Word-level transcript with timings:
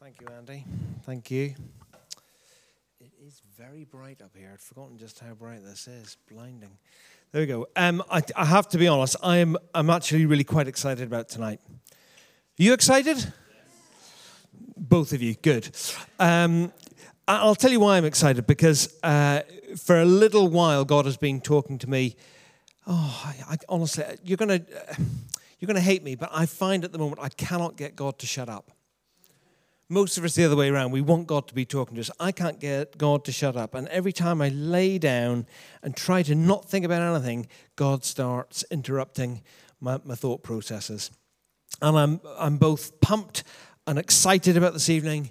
Thank 0.00 0.20
you, 0.20 0.28
Andy. 0.28 0.64
Thank 1.02 1.28
you. 1.32 1.56
It 3.00 3.10
is 3.26 3.42
very 3.58 3.84
bright 3.84 4.22
up 4.22 4.30
here. 4.36 4.50
I'd 4.52 4.60
forgotten 4.60 4.96
just 4.96 5.18
how 5.18 5.34
bright 5.34 5.64
this 5.64 5.88
is. 5.88 6.16
Blinding. 6.30 6.78
There 7.32 7.42
we 7.42 7.46
go. 7.46 7.66
Um, 7.74 8.04
I, 8.08 8.22
I 8.36 8.44
have 8.44 8.68
to 8.68 8.78
be 8.78 8.86
honest. 8.86 9.16
I'm 9.24 9.56
I'm 9.74 9.90
actually 9.90 10.24
really 10.26 10.44
quite 10.44 10.68
excited 10.68 11.02
about 11.08 11.28
tonight. 11.28 11.58
Are 11.66 12.62
you 12.62 12.74
excited? 12.74 13.16
Yes. 13.16 13.34
Both 14.76 15.12
of 15.12 15.20
you. 15.20 15.34
Good. 15.34 15.68
Um, 16.20 16.72
I'll 17.26 17.56
tell 17.56 17.72
you 17.72 17.80
why 17.80 17.96
I'm 17.96 18.04
excited 18.04 18.46
because 18.46 18.96
uh, 19.02 19.40
for 19.76 20.00
a 20.00 20.04
little 20.04 20.48
while 20.48 20.84
God 20.84 21.06
has 21.06 21.16
been 21.16 21.40
talking 21.40 21.76
to 21.78 21.90
me. 21.90 22.14
Oh, 22.86 23.22
I, 23.24 23.54
I, 23.54 23.56
honestly, 23.68 24.04
you're 24.22 24.36
gonna 24.36 24.60
uh, 24.90 24.94
you're 25.58 25.66
gonna 25.66 25.80
hate 25.80 26.04
me, 26.04 26.14
but 26.14 26.30
I 26.32 26.46
find 26.46 26.84
at 26.84 26.92
the 26.92 26.98
moment 26.98 27.20
I 27.20 27.30
cannot 27.30 27.76
get 27.76 27.96
God 27.96 28.20
to 28.20 28.26
shut 28.26 28.48
up. 28.48 28.70
Most 29.90 30.18
of 30.18 30.24
us 30.24 30.34
the 30.34 30.44
other 30.44 30.56
way 30.56 30.68
around. 30.68 30.90
We 30.90 31.00
want 31.00 31.26
God 31.26 31.48
to 31.48 31.54
be 31.54 31.64
talking 31.64 31.94
to 31.94 32.02
us. 32.02 32.10
I 32.20 32.30
can't 32.30 32.60
get 32.60 32.98
God 32.98 33.24
to 33.24 33.32
shut 33.32 33.56
up. 33.56 33.74
And 33.74 33.88
every 33.88 34.12
time 34.12 34.42
I 34.42 34.50
lay 34.50 34.98
down 34.98 35.46
and 35.82 35.96
try 35.96 36.22
to 36.24 36.34
not 36.34 36.68
think 36.68 36.84
about 36.84 37.00
anything, 37.00 37.46
God 37.74 38.04
starts 38.04 38.64
interrupting 38.70 39.42
my, 39.80 39.98
my 40.04 40.14
thought 40.14 40.42
processes. 40.42 41.10
And 41.80 41.96
I'm, 41.96 42.20
I'm 42.38 42.58
both 42.58 43.00
pumped 43.00 43.44
and 43.86 43.98
excited 43.98 44.58
about 44.58 44.74
this 44.74 44.90
evening 44.90 45.30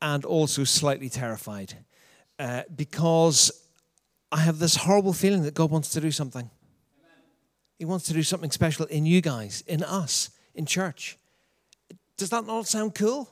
and 0.00 0.24
also 0.24 0.64
slightly 0.64 1.10
terrified 1.10 1.74
uh, 2.38 2.62
because 2.74 3.52
I 4.32 4.38
have 4.38 4.58
this 4.58 4.76
horrible 4.76 5.12
feeling 5.12 5.42
that 5.42 5.52
God 5.52 5.70
wants 5.70 5.90
to 5.90 6.00
do 6.00 6.10
something. 6.10 6.48
Amen. 6.48 7.24
He 7.78 7.84
wants 7.84 8.06
to 8.06 8.14
do 8.14 8.22
something 8.22 8.50
special 8.50 8.86
in 8.86 9.04
you 9.04 9.20
guys, 9.20 9.62
in 9.66 9.82
us, 9.82 10.30
in 10.54 10.64
church. 10.64 11.18
Does 12.16 12.30
that 12.30 12.46
not 12.46 12.66
sound 12.66 12.94
cool? 12.94 13.30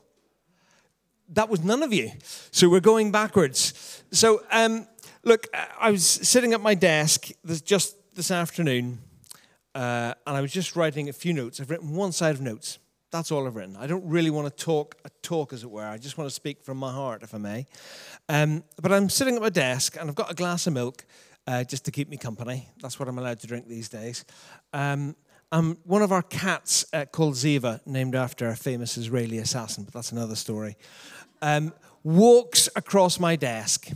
That 1.30 1.48
was 1.48 1.62
none 1.62 1.82
of 1.82 1.92
you. 1.92 2.12
So 2.50 2.68
we're 2.68 2.80
going 2.80 3.12
backwards. 3.12 4.02
So, 4.10 4.42
um, 4.50 4.86
look, 5.24 5.46
I 5.78 5.90
was 5.90 6.04
sitting 6.04 6.52
at 6.54 6.60
my 6.60 6.74
desk 6.74 7.30
just 7.64 7.96
this 8.14 8.30
afternoon, 8.30 8.98
uh, 9.74 10.14
and 10.26 10.36
I 10.36 10.40
was 10.40 10.52
just 10.52 10.76
writing 10.76 11.08
a 11.08 11.12
few 11.12 11.32
notes. 11.32 11.60
I've 11.60 11.70
written 11.70 11.94
one 11.94 12.12
side 12.12 12.34
of 12.34 12.40
notes. 12.40 12.78
That's 13.10 13.32
all 13.32 13.46
I've 13.46 13.56
written. 13.56 13.76
I 13.76 13.86
don't 13.86 14.06
really 14.06 14.30
want 14.30 14.54
to 14.54 14.64
talk 14.64 14.96
a 15.04 15.10
talk, 15.22 15.52
as 15.52 15.62
it 15.62 15.70
were. 15.70 15.86
I 15.86 15.96
just 15.96 16.18
want 16.18 16.28
to 16.28 16.34
speak 16.34 16.62
from 16.62 16.76
my 16.76 16.92
heart, 16.92 17.22
if 17.22 17.34
I 17.34 17.38
may. 17.38 17.66
Um, 18.28 18.64
but 18.82 18.92
I'm 18.92 19.08
sitting 19.08 19.36
at 19.36 19.40
my 19.42 19.48
desk, 19.48 19.96
and 19.98 20.10
I've 20.10 20.14
got 20.14 20.30
a 20.30 20.34
glass 20.34 20.66
of 20.66 20.74
milk 20.74 21.06
uh, 21.46 21.64
just 21.64 21.84
to 21.86 21.90
keep 21.90 22.10
me 22.10 22.18
company. 22.18 22.68
That's 22.82 22.98
what 22.98 23.08
I'm 23.08 23.18
allowed 23.18 23.40
to 23.40 23.46
drink 23.46 23.66
these 23.66 23.88
days. 23.88 24.26
Um, 24.74 25.16
um, 25.50 25.78
one 25.84 26.02
of 26.02 26.12
our 26.12 26.22
cats 26.22 26.84
uh, 26.92 27.04
called 27.06 27.34
Ziva, 27.34 27.80
named 27.86 28.14
after 28.14 28.48
a 28.48 28.56
famous 28.56 28.96
Israeli 28.96 29.38
assassin, 29.38 29.84
but 29.84 29.94
that's 29.94 30.12
another 30.12 30.36
story 30.36 30.76
um, 31.42 31.72
walks 32.02 32.68
across 32.76 33.20
my 33.20 33.36
desk 33.36 33.88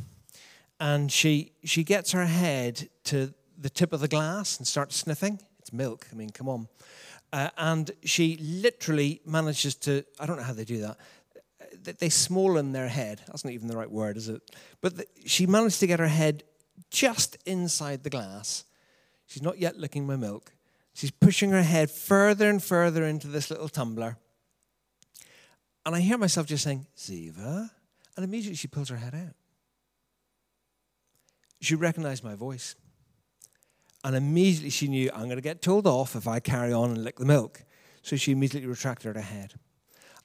and 0.80 1.10
she, 1.10 1.52
she 1.64 1.84
gets 1.84 2.12
her 2.12 2.26
head 2.26 2.88
to 3.04 3.32
the 3.58 3.70
tip 3.70 3.92
of 3.92 4.00
the 4.00 4.08
glass 4.08 4.58
and 4.58 4.66
starts 4.66 4.96
sniffing. 4.96 5.38
It's 5.60 5.72
milk, 5.72 6.06
I 6.12 6.16
mean, 6.16 6.30
come 6.30 6.48
on. 6.48 6.68
Uh, 7.32 7.48
and 7.56 7.90
she 8.04 8.36
literally 8.38 9.20
manages 9.24 9.74
to, 9.76 10.04
I 10.18 10.26
don't 10.26 10.36
know 10.36 10.42
how 10.42 10.52
they 10.52 10.64
do 10.64 10.80
that, 10.80 10.98
they 11.84 12.08
smollen 12.08 12.72
their 12.72 12.88
head. 12.88 13.20
That's 13.26 13.44
not 13.44 13.54
even 13.54 13.68
the 13.68 13.76
right 13.76 13.90
word, 13.90 14.16
is 14.16 14.28
it? 14.28 14.42
But 14.80 14.96
the, 14.98 15.06
she 15.24 15.46
managed 15.46 15.80
to 15.80 15.86
get 15.86 16.00
her 16.00 16.08
head 16.08 16.42
just 16.90 17.38
inside 17.46 18.02
the 18.02 18.10
glass. 18.10 18.64
She's 19.26 19.42
not 19.42 19.58
yet 19.58 19.78
licking 19.78 20.06
my 20.06 20.16
milk. 20.16 20.52
She's 20.94 21.10
pushing 21.10 21.50
her 21.50 21.62
head 21.62 21.90
further 21.90 22.48
and 22.48 22.62
further 22.62 23.04
into 23.04 23.26
this 23.26 23.50
little 23.50 23.68
tumbler. 23.68 24.16
And 25.84 25.94
I 25.96 26.00
hear 26.00 26.18
myself 26.18 26.46
just 26.46 26.64
saying, 26.64 26.86
Ziva. 26.96 27.70
And 28.16 28.24
immediately 28.24 28.56
she 28.56 28.68
pulls 28.68 28.88
her 28.90 28.96
head 28.96 29.14
out. 29.14 29.34
She 31.60 31.74
recognized 31.74 32.22
my 32.22 32.34
voice. 32.34 32.74
And 34.04 34.16
immediately 34.16 34.70
she 34.70 34.88
knew 34.88 35.10
I'm 35.12 35.24
going 35.24 35.36
to 35.36 35.42
get 35.42 35.62
told 35.62 35.86
off 35.86 36.16
if 36.16 36.26
I 36.26 36.40
carry 36.40 36.72
on 36.72 36.90
and 36.90 37.04
lick 37.04 37.18
the 37.18 37.24
milk. 37.24 37.64
So 38.02 38.16
she 38.16 38.32
immediately 38.32 38.68
retracted 38.68 39.16
her 39.16 39.22
head. 39.22 39.54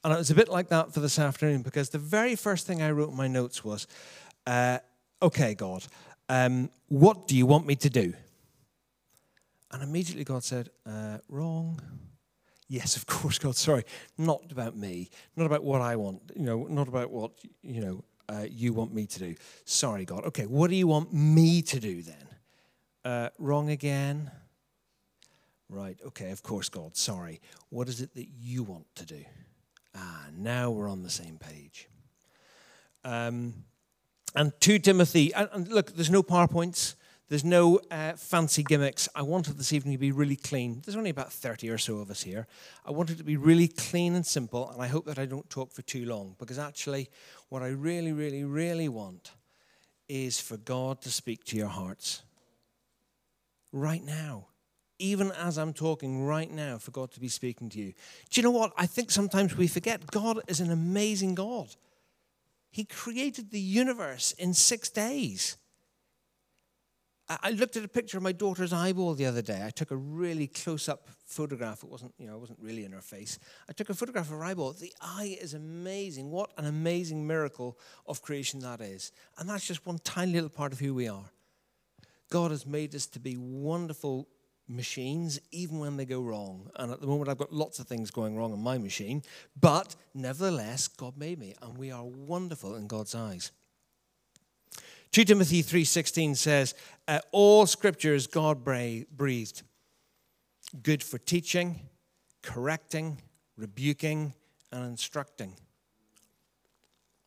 And 0.03 0.13
it 0.13 0.17
was 0.17 0.31
a 0.31 0.35
bit 0.35 0.49
like 0.49 0.69
that 0.69 0.93
for 0.93 0.99
this 0.99 1.19
afternoon 1.19 1.61
because 1.61 1.89
the 1.89 1.99
very 1.99 2.35
first 2.35 2.65
thing 2.67 2.81
I 2.81 2.91
wrote 2.91 3.11
in 3.11 3.15
my 3.17 3.27
notes 3.27 3.63
was, 3.63 3.87
uh, 4.45 4.79
okay, 5.21 5.53
God, 5.53 5.85
um, 6.29 6.69
what 6.87 7.27
do 7.27 7.35
you 7.35 7.45
want 7.45 7.65
me 7.67 7.75
to 7.75 7.89
do? 7.89 8.13
And 9.71 9.83
immediately 9.83 10.23
God 10.23 10.43
said, 10.43 10.69
uh, 10.85 11.17
wrong. 11.27 11.81
Yes, 12.69 12.95
of 12.95 13.05
course, 13.05 13.39
God. 13.39 13.55
Sorry, 13.55 13.83
not 14.17 14.51
about 14.51 14.75
me, 14.75 15.09
not 15.35 15.45
about 15.45 15.63
what 15.63 15.81
I 15.81 15.95
want. 15.95 16.31
You 16.35 16.43
know, 16.43 16.67
not 16.69 16.87
about 16.87 17.11
what 17.11 17.31
you 17.61 17.81
know 17.81 18.03
uh, 18.29 18.45
you 18.49 18.73
want 18.73 18.93
me 18.93 19.05
to 19.05 19.19
do. 19.19 19.35
Sorry, 19.65 20.05
God. 20.05 20.25
Okay, 20.25 20.45
what 20.45 20.69
do 20.69 20.75
you 20.75 20.87
want 20.87 21.13
me 21.13 21.61
to 21.61 21.79
do 21.79 22.01
then? 22.01 22.27
Uh, 23.05 23.29
wrong 23.39 23.69
again. 23.69 24.31
Right. 25.69 25.97
Okay. 26.05 26.31
Of 26.31 26.43
course, 26.43 26.69
God. 26.69 26.95
Sorry. 26.95 27.41
What 27.69 27.89
is 27.89 28.01
it 28.01 28.13
that 28.15 28.27
you 28.37 28.63
want 28.63 28.85
to 28.95 29.05
do? 29.05 29.23
Ah, 29.95 30.27
now 30.37 30.71
we're 30.71 30.89
on 30.89 31.03
the 31.03 31.09
same 31.09 31.37
page. 31.37 31.87
Um, 33.03 33.53
and 34.35 34.51
to 34.61 34.79
Timothy, 34.79 35.33
and, 35.33 35.49
and 35.51 35.67
look, 35.69 35.95
there's 35.95 36.09
no 36.09 36.23
PowerPoints. 36.23 36.95
There's 37.29 37.43
no 37.43 37.81
uh, 37.91 38.13
fancy 38.13 38.63
gimmicks. 38.63 39.09
I 39.13 39.21
wanted 39.21 39.57
this 39.57 39.73
evening 39.73 39.95
to 39.95 39.99
be 39.99 40.13
really 40.13 40.37
clean. 40.37 40.81
There's 40.85 40.95
only 40.95 41.09
about 41.09 41.33
30 41.33 41.69
or 41.69 41.77
so 41.77 41.97
of 41.97 42.09
us 42.09 42.23
here. 42.23 42.47
I 42.85 42.91
want 42.91 43.09
it 43.09 43.17
to 43.17 43.23
be 43.23 43.35
really 43.35 43.67
clean 43.67 44.15
and 44.15 44.25
simple, 44.25 44.69
and 44.71 44.81
I 44.81 44.87
hope 44.87 45.05
that 45.05 45.19
I 45.19 45.25
don't 45.25 45.49
talk 45.49 45.73
for 45.73 45.81
too 45.81 46.05
long 46.05 46.35
because 46.39 46.57
actually, 46.57 47.09
what 47.49 47.61
I 47.61 47.67
really, 47.67 48.13
really, 48.13 48.45
really 48.45 48.87
want 48.87 49.31
is 50.07 50.39
for 50.39 50.55
God 50.55 51.01
to 51.01 51.11
speak 51.11 51.43
to 51.45 51.57
your 51.57 51.67
hearts 51.67 52.21
right 53.73 54.03
now. 54.03 54.47
Even 54.99 55.31
as 55.33 55.57
I'm 55.57 55.73
talking 55.73 56.23
right 56.23 56.49
now, 56.49 56.77
for 56.77 56.91
God 56.91 57.11
to 57.11 57.19
be 57.19 57.27
speaking 57.27 57.69
to 57.69 57.79
you. 57.79 57.93
Do 58.29 58.39
you 58.39 58.43
know 58.43 58.51
what? 58.51 58.71
I 58.77 58.85
think 58.85 59.11
sometimes 59.11 59.55
we 59.55 59.67
forget 59.67 60.09
God 60.09 60.39
is 60.47 60.61
an 60.61 60.71
amazing 60.71 61.35
God. 61.35 61.75
He 62.71 62.85
created 62.85 63.51
the 63.51 63.59
universe 63.59 64.31
in 64.31 64.53
six 64.53 64.89
days. 64.89 65.57
I 67.29 67.51
looked 67.51 67.75
at 67.75 67.83
a 67.83 67.89
picture 67.89 68.15
of 68.15 68.23
my 68.23 68.31
daughter's 68.31 68.71
eyeball 68.71 69.13
the 69.13 69.25
other 69.25 69.41
day. 69.41 69.61
I 69.65 69.69
took 69.69 69.91
a 69.91 69.97
really 69.97 70.47
close-up 70.47 71.09
photograph. 71.25 71.83
It 71.83 71.89
wasn't, 71.89 72.13
you 72.17 72.25
know, 72.25 72.35
it 72.37 72.39
wasn't 72.39 72.59
really 72.61 72.85
in 72.85 72.93
her 72.93 73.01
face. 73.01 73.37
I 73.69 73.73
took 73.73 73.89
a 73.89 73.93
photograph 73.93 74.31
of 74.31 74.37
her 74.37 74.45
eyeball. 74.45 74.71
The 74.71 74.93
eye 75.01 75.37
is 75.41 75.53
amazing. 75.53 76.31
What 76.31 76.51
an 76.57 76.65
amazing 76.65 77.27
miracle 77.27 77.77
of 78.05 78.21
creation 78.21 78.61
that 78.61 78.79
is. 78.79 79.11
And 79.37 79.49
that's 79.49 79.67
just 79.67 79.85
one 79.85 79.99
tiny 79.99 80.33
little 80.33 80.49
part 80.49 80.71
of 80.71 80.79
who 80.79 80.93
we 80.93 81.09
are. 81.09 81.25
God 82.29 82.51
has 82.51 82.65
made 82.65 82.95
us 82.95 83.07
to 83.07 83.19
be 83.19 83.35
wonderful 83.35 84.29
machines, 84.69 85.39
even 85.51 85.79
when 85.79 85.97
they 85.97 86.05
go 86.05 86.21
wrong. 86.21 86.69
And 86.77 86.93
at 86.93 87.01
the 87.01 87.07
moment, 87.07 87.29
I've 87.29 87.37
got 87.37 87.51
lots 87.51 87.79
of 87.79 87.87
things 87.87 88.09
going 88.09 88.37
wrong 88.37 88.53
on 88.53 88.59
my 88.59 88.77
machine. 88.77 89.21
But 89.59 89.95
nevertheless, 90.13 90.87
God 90.87 91.17
made 91.17 91.39
me, 91.39 91.55
and 91.61 91.77
we 91.77 91.91
are 91.91 92.05
wonderful 92.05 92.75
in 92.75 92.87
God's 92.87 93.15
eyes. 93.15 93.51
2 95.11 95.25
Timothy 95.25 95.61
3:16 95.61 96.35
says, 96.35 96.73
"All 97.31 97.65
scripture 97.65 98.13
is 98.13 98.27
God 98.27 98.63
breathed, 98.63 99.63
good 100.81 101.03
for 101.03 101.17
teaching, 101.17 101.89
correcting, 102.41 103.21
rebuking, 103.55 104.33
and 104.71 104.85
instructing." 104.85 105.55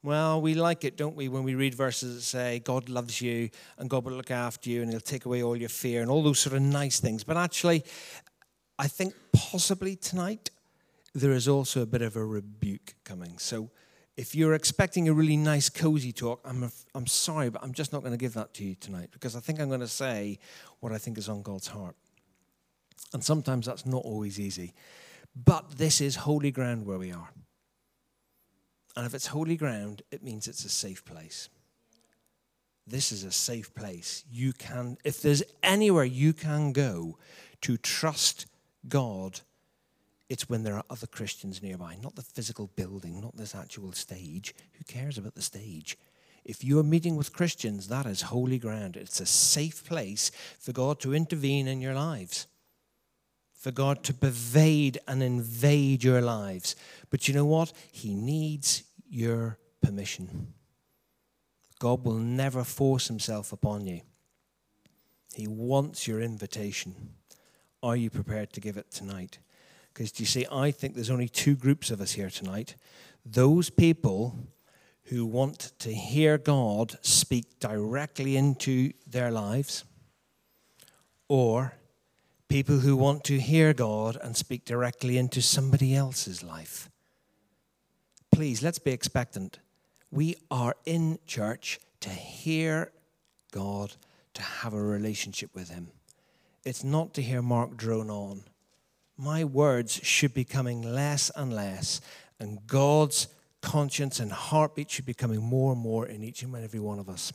Well, 0.02 0.40
we 0.40 0.54
like 0.54 0.84
it, 0.84 0.96
don't 0.96 1.14
we, 1.14 1.28
when 1.28 1.42
we 1.42 1.54
read 1.54 1.74
verses 1.74 2.14
that 2.14 2.22
say 2.22 2.58
God 2.60 2.88
loves 2.88 3.20
you 3.20 3.50
and 3.76 3.90
God 3.90 4.04
will 4.04 4.14
look 4.14 4.30
after 4.30 4.70
you 4.70 4.80
and 4.80 4.90
he'll 4.90 5.00
take 5.00 5.26
away 5.26 5.42
all 5.42 5.54
your 5.54 5.68
fear 5.68 6.00
and 6.00 6.10
all 6.10 6.22
those 6.22 6.40
sort 6.40 6.56
of 6.56 6.62
nice 6.62 7.00
things. 7.00 7.22
But 7.22 7.36
actually, 7.36 7.84
I 8.78 8.88
think 8.88 9.14
possibly 9.32 9.96
tonight 9.96 10.50
there 11.12 11.32
is 11.32 11.46
also 11.46 11.82
a 11.82 11.86
bit 11.86 12.00
of 12.00 12.16
a 12.16 12.24
rebuke 12.24 12.94
coming. 13.04 13.36
So 13.36 13.70
if 14.20 14.34
you're 14.34 14.52
expecting 14.52 15.08
a 15.08 15.14
really 15.14 15.38
nice, 15.38 15.70
cozy 15.70 16.12
talk, 16.12 16.42
I'm, 16.44 16.64
a, 16.64 16.70
I'm 16.94 17.06
sorry, 17.06 17.48
but 17.48 17.62
I'm 17.64 17.72
just 17.72 17.90
not 17.90 18.00
going 18.02 18.12
to 18.12 18.18
give 18.18 18.34
that 18.34 18.52
to 18.54 18.64
you 18.64 18.74
tonight 18.74 19.08
because 19.12 19.34
I 19.34 19.40
think 19.40 19.58
I'm 19.58 19.68
going 19.68 19.80
to 19.80 19.88
say 19.88 20.38
what 20.80 20.92
I 20.92 20.98
think 20.98 21.16
is 21.16 21.26
on 21.26 21.40
God's 21.40 21.68
heart. 21.68 21.96
And 23.14 23.24
sometimes 23.24 23.64
that's 23.64 23.86
not 23.86 24.04
always 24.04 24.38
easy. 24.38 24.74
But 25.34 25.78
this 25.78 26.02
is 26.02 26.16
holy 26.16 26.50
ground 26.50 26.84
where 26.84 26.98
we 26.98 27.10
are. 27.12 27.30
And 28.94 29.06
if 29.06 29.14
it's 29.14 29.28
holy 29.28 29.56
ground, 29.56 30.02
it 30.10 30.22
means 30.22 30.46
it's 30.46 30.66
a 30.66 30.68
safe 30.68 31.02
place. 31.06 31.48
This 32.86 33.12
is 33.12 33.24
a 33.24 33.32
safe 33.32 33.74
place. 33.74 34.26
You 34.30 34.52
can, 34.52 34.98
if 35.02 35.22
there's 35.22 35.42
anywhere 35.62 36.04
you 36.04 36.34
can 36.34 36.72
go 36.72 37.16
to 37.62 37.78
trust 37.78 38.44
God 38.86 39.40
it's 40.30 40.48
when 40.48 40.62
there 40.62 40.76
are 40.76 40.84
other 40.88 41.08
Christians 41.08 41.60
nearby, 41.60 41.96
not 42.00 42.14
the 42.14 42.22
physical 42.22 42.70
building, 42.76 43.20
not 43.20 43.36
this 43.36 43.54
actual 43.54 43.92
stage. 43.92 44.54
Who 44.74 44.84
cares 44.84 45.18
about 45.18 45.34
the 45.34 45.42
stage? 45.42 45.98
If 46.44 46.62
you 46.62 46.78
are 46.78 46.84
meeting 46.84 47.16
with 47.16 47.32
Christians, 47.32 47.88
that 47.88 48.06
is 48.06 48.22
holy 48.22 48.58
ground. 48.58 48.96
It's 48.96 49.20
a 49.20 49.26
safe 49.26 49.84
place 49.84 50.30
for 50.60 50.70
God 50.72 51.00
to 51.00 51.14
intervene 51.14 51.66
in 51.66 51.80
your 51.80 51.94
lives, 51.94 52.46
for 53.52 53.72
God 53.72 54.04
to 54.04 54.14
pervade 54.14 54.98
and 55.08 55.20
invade 55.20 56.04
your 56.04 56.20
lives. 56.20 56.76
But 57.10 57.26
you 57.26 57.34
know 57.34 57.44
what? 57.44 57.72
He 57.90 58.14
needs 58.14 58.84
your 59.08 59.58
permission. 59.82 60.54
God 61.80 62.04
will 62.04 62.18
never 62.18 62.62
force 62.62 63.08
himself 63.08 63.52
upon 63.52 63.86
you. 63.86 64.02
He 65.34 65.48
wants 65.48 66.06
your 66.06 66.20
invitation. 66.20 66.94
Are 67.82 67.96
you 67.96 68.10
prepared 68.10 68.52
to 68.52 68.60
give 68.60 68.76
it 68.76 68.92
tonight? 68.92 69.38
Because 69.92 70.18
you 70.18 70.26
see, 70.26 70.46
I 70.50 70.70
think 70.70 70.94
there's 70.94 71.10
only 71.10 71.28
two 71.28 71.56
groups 71.56 71.90
of 71.90 72.00
us 72.00 72.12
here 72.12 72.30
tonight. 72.30 72.76
Those 73.24 73.70
people 73.70 74.36
who 75.04 75.26
want 75.26 75.72
to 75.80 75.92
hear 75.92 76.38
God 76.38 76.96
speak 77.02 77.58
directly 77.58 78.36
into 78.36 78.92
their 79.06 79.30
lives, 79.30 79.84
or 81.28 81.74
people 82.48 82.78
who 82.78 82.96
want 82.96 83.24
to 83.24 83.38
hear 83.38 83.72
God 83.72 84.16
and 84.22 84.36
speak 84.36 84.64
directly 84.64 85.18
into 85.18 85.42
somebody 85.42 85.94
else's 85.94 86.42
life. 86.42 86.88
Please, 88.32 88.62
let's 88.62 88.78
be 88.78 88.92
expectant. 88.92 89.58
We 90.10 90.36
are 90.50 90.74
in 90.86 91.18
church 91.26 91.78
to 92.00 92.08
hear 92.08 92.92
God, 93.52 93.94
to 94.34 94.42
have 94.42 94.74
a 94.74 94.82
relationship 94.82 95.54
with 95.54 95.70
Him. 95.70 95.88
It's 96.64 96.84
not 96.84 97.14
to 97.14 97.22
hear 97.22 97.42
Mark 97.42 97.76
drone 97.76 98.10
on. 98.10 98.42
My 99.20 99.44
words 99.44 100.00
should 100.02 100.32
be 100.32 100.44
coming 100.44 100.80
less 100.80 101.30
and 101.36 101.52
less, 101.52 102.00
and 102.38 102.66
God's 102.66 103.28
conscience 103.60 104.18
and 104.18 104.32
heartbeat 104.32 104.90
should 104.90 105.04
be 105.04 105.12
coming 105.12 105.42
more 105.42 105.72
and 105.72 105.80
more 105.80 106.06
in 106.06 106.24
each 106.24 106.42
and 106.42 106.56
every 106.56 106.80
one 106.80 106.98
of 106.98 107.10
us. 107.10 107.30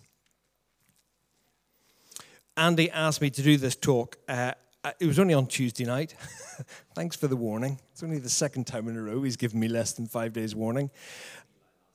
Andy 2.58 2.90
asked 2.90 3.22
me 3.22 3.30
to 3.30 3.44
do 3.44 3.58
this 3.58 3.76
talk. 3.76 4.18
Uh, 4.28 4.54
it 5.00 5.06
was 5.06 5.20
only 5.20 5.36
on 5.36 5.46
Tuesday 5.46 5.86
night. 5.86 6.16
Thanks 6.96 7.16
for 7.16 7.28
the 7.28 7.36
warning. 7.36 7.80
It's 7.92 8.02
only 8.02 8.18
the 8.18 8.32
second 8.32 8.66
time 8.66 8.88
in 8.88 8.98
a 8.98 9.04
row 9.04 9.22
he's 9.22 9.38
given 9.38 9.60
me 9.60 9.68
less 9.68 9.94
than 9.94 10.08
five 10.08 10.34
days' 10.34 10.56
warning. 10.56 10.90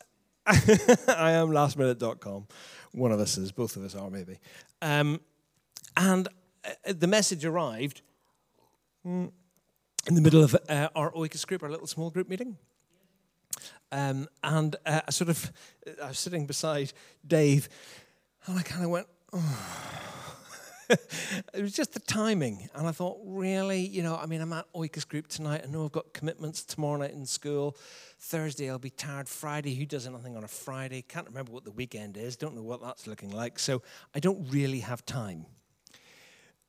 I 0.47 1.33
am 1.33 1.49
lastminute.com. 1.49 2.47
One 2.93 3.11
of 3.11 3.19
us 3.19 3.37
is, 3.37 3.51
both 3.51 3.75
of 3.75 3.83
us 3.83 3.97
are 3.97 4.09
maybe. 4.09 4.39
Um, 4.81 5.21
and 5.97 6.29
uh, 6.65 6.93
the 6.93 7.09
message 7.09 7.45
arrived 7.45 8.03
mm, 9.05 9.33
in 10.07 10.15
the 10.15 10.21
middle 10.21 10.43
of 10.43 10.57
uh, 10.69 10.89
our 10.95 11.11
Oikos 11.13 11.47
group, 11.47 11.63
our 11.63 11.71
little 11.71 11.87
small 11.87 12.11
group 12.11 12.29
meeting. 12.29 12.57
Um, 13.93 14.29
and 14.43 14.77
uh, 14.87 15.01
I 15.07 15.11
sort 15.11 15.31
of, 15.31 15.53
I 16.03 16.09
was 16.09 16.19
sitting 16.19 16.47
beside 16.47 16.93
Dave, 17.27 17.69
and 18.47 18.59
I 18.59 18.63
kind 18.63 18.85
of 18.85 18.91
went, 18.91 19.07
oh. 19.33 19.91
it 21.55 21.63
was 21.63 21.73
just 21.73 21.93
the 21.93 22.01
timing. 22.01 22.69
And 22.75 22.87
I 22.87 22.93
thought, 22.93 23.19
really, 23.25 23.81
you 23.81 24.03
know, 24.03 24.17
I 24.17 24.27
mean, 24.27 24.41
I'm 24.41 24.53
at 24.53 24.73
Oikos 24.73 25.07
Group 25.07 25.29
tonight. 25.29 25.63
I 25.65 25.71
know 25.71 25.85
I've 25.85 25.93
got 25.93 26.13
commitments 26.13 26.65
tomorrow 26.65 26.99
night 26.99 27.13
in 27.13 27.27
school. 27.27 27.77
Thursday, 28.19 28.71
I'll 28.71 28.79
be 28.79 28.91
tired. 28.91 29.29
Friday, 29.29 29.75
who 29.75 29.87
does 29.87 30.07
anything 30.07 30.37
on 30.37 30.45
a 30.45 30.49
Friday? 30.49 31.03
Can't 31.03 31.27
remember 31.27 31.53
what 31.53 31.65
the 31.65 31.71
weekend 31.71 32.17
is. 32.17 32.37
Don't 32.37 32.57
know 32.57 32.63
what 32.63 32.83
that's 32.83 33.07
looking 33.07 33.31
like. 33.31 33.59
So 33.59 33.83
I 34.15 34.21
don't 34.21 34.49
really 34.51 34.81
have 34.81 35.05
time. 35.07 35.47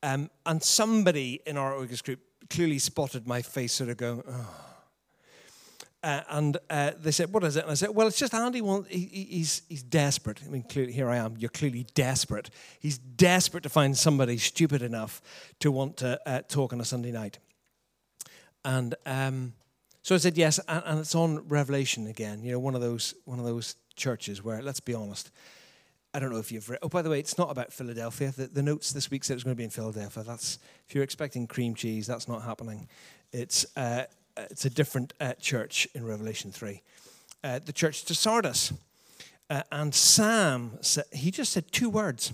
Um, 0.04 0.30
and 0.46 0.62
somebody 0.62 1.40
in 1.46 1.56
our 1.56 1.72
Oikos 1.72 2.02
Group 2.02 2.20
clearly 2.52 2.78
spotted 2.78 3.26
my 3.26 3.42
face 3.42 3.72
sort 3.72 3.90
of 3.90 3.96
going, 3.96 4.22
oh 4.28 4.72
uh, 6.04 6.20
and 6.30 6.56
uh, 6.68 6.90
they 7.00 7.12
said, 7.12 7.32
"What 7.32 7.44
is 7.44 7.56
it?" 7.56 7.62
And 7.62 7.70
I 7.70 7.74
said, 7.74 7.90
"Well, 7.90 8.08
it's 8.08 8.18
just 8.18 8.34
Andy. 8.34 8.60
He, 8.88 9.06
he's 9.30 9.62
he's 9.68 9.84
desperate. 9.84 10.40
I 10.44 10.48
mean, 10.48 10.64
clearly, 10.64 10.92
here 10.92 11.08
I 11.08 11.16
am. 11.16 11.36
You're 11.38 11.48
clearly 11.48 11.86
desperate. 11.94 12.50
He's 12.80 12.98
desperate 12.98 13.62
to 13.62 13.68
find 13.68 13.96
somebody 13.96 14.36
stupid 14.38 14.82
enough 14.82 15.22
to 15.60 15.70
want 15.70 15.98
to 15.98 16.20
uh, 16.26 16.42
talk 16.48 16.72
on 16.72 16.80
a 16.80 16.84
Sunday 16.84 17.12
night." 17.12 17.38
And 18.64 18.96
um, 19.06 19.52
so 20.02 20.16
I 20.16 20.18
said 20.18 20.36
yes, 20.36 20.58
and, 20.66 20.82
and, 20.86 20.98
it's 20.98 21.14
on 21.14 21.46
Revelation 21.46 22.08
again. 22.08 22.42
You 22.42 22.52
know, 22.52 22.58
one 22.58 22.74
of 22.74 22.80
those 22.80 23.14
one 23.24 23.38
of 23.38 23.44
those 23.44 23.76
churches 23.94 24.42
where, 24.42 24.60
let's 24.60 24.80
be 24.80 24.94
honest, 24.94 25.30
I 26.14 26.18
don't 26.18 26.30
know 26.30 26.38
if 26.38 26.52
you've 26.52 26.68
read. 26.68 26.78
Oh, 26.82 26.88
by 26.88 27.02
the 27.02 27.08
way, 27.10 27.18
it's 27.18 27.38
not 27.38 27.50
about 27.50 27.72
Philadelphia. 27.72 28.32
The, 28.36 28.46
the 28.46 28.62
notes 28.62 28.92
this 28.92 29.10
week 29.10 29.24
said 29.24 29.34
it 29.34 29.36
was 29.36 29.44
going 29.44 29.56
to 29.56 29.58
be 29.58 29.64
in 29.64 29.70
Philadelphia. 29.70 30.22
That's 30.22 30.58
if 30.86 30.94
you're 30.94 31.04
expecting 31.04 31.46
cream 31.46 31.74
cheese, 31.74 32.06
that's 32.06 32.28
not 32.28 32.42
happening. 32.42 32.88
It's 33.32 33.64
uh, 33.76 34.04
it's 34.36 34.64
a 34.64 34.70
different 34.70 35.12
uh, 35.20 35.34
church 35.34 35.88
in 35.94 36.04
Revelation 36.04 36.50
3. 36.50 36.82
Uh, 37.44 37.58
the 37.64 37.72
church 37.72 38.04
to 38.04 38.14
Sardis. 38.14 38.72
Uh, 39.50 39.62
and 39.70 39.94
Sam, 39.94 40.78
said, 40.80 41.04
he 41.12 41.30
just 41.30 41.52
said 41.52 41.70
two 41.72 41.90
words. 41.90 42.32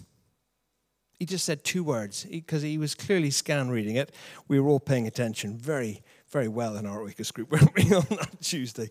He 1.18 1.26
just 1.26 1.44
said 1.44 1.64
two 1.64 1.82
words 1.82 2.24
because 2.24 2.62
he, 2.62 2.70
he, 2.70 2.78
was 2.78 2.94
clearly 2.94 3.30
scan 3.30 3.70
reading 3.70 3.96
it. 3.96 4.14
We 4.46 4.60
were 4.60 4.68
all 4.68 4.78
paying 4.78 5.08
attention 5.08 5.58
very, 5.58 6.02
very 6.30 6.46
well 6.46 6.76
in 6.76 6.86
our 6.86 7.00
Oikos 7.00 7.32
group, 7.32 7.50
weren't 7.52 7.74
we, 7.74 7.92
on 7.92 8.06
that 8.10 8.40
Tuesday? 8.40 8.90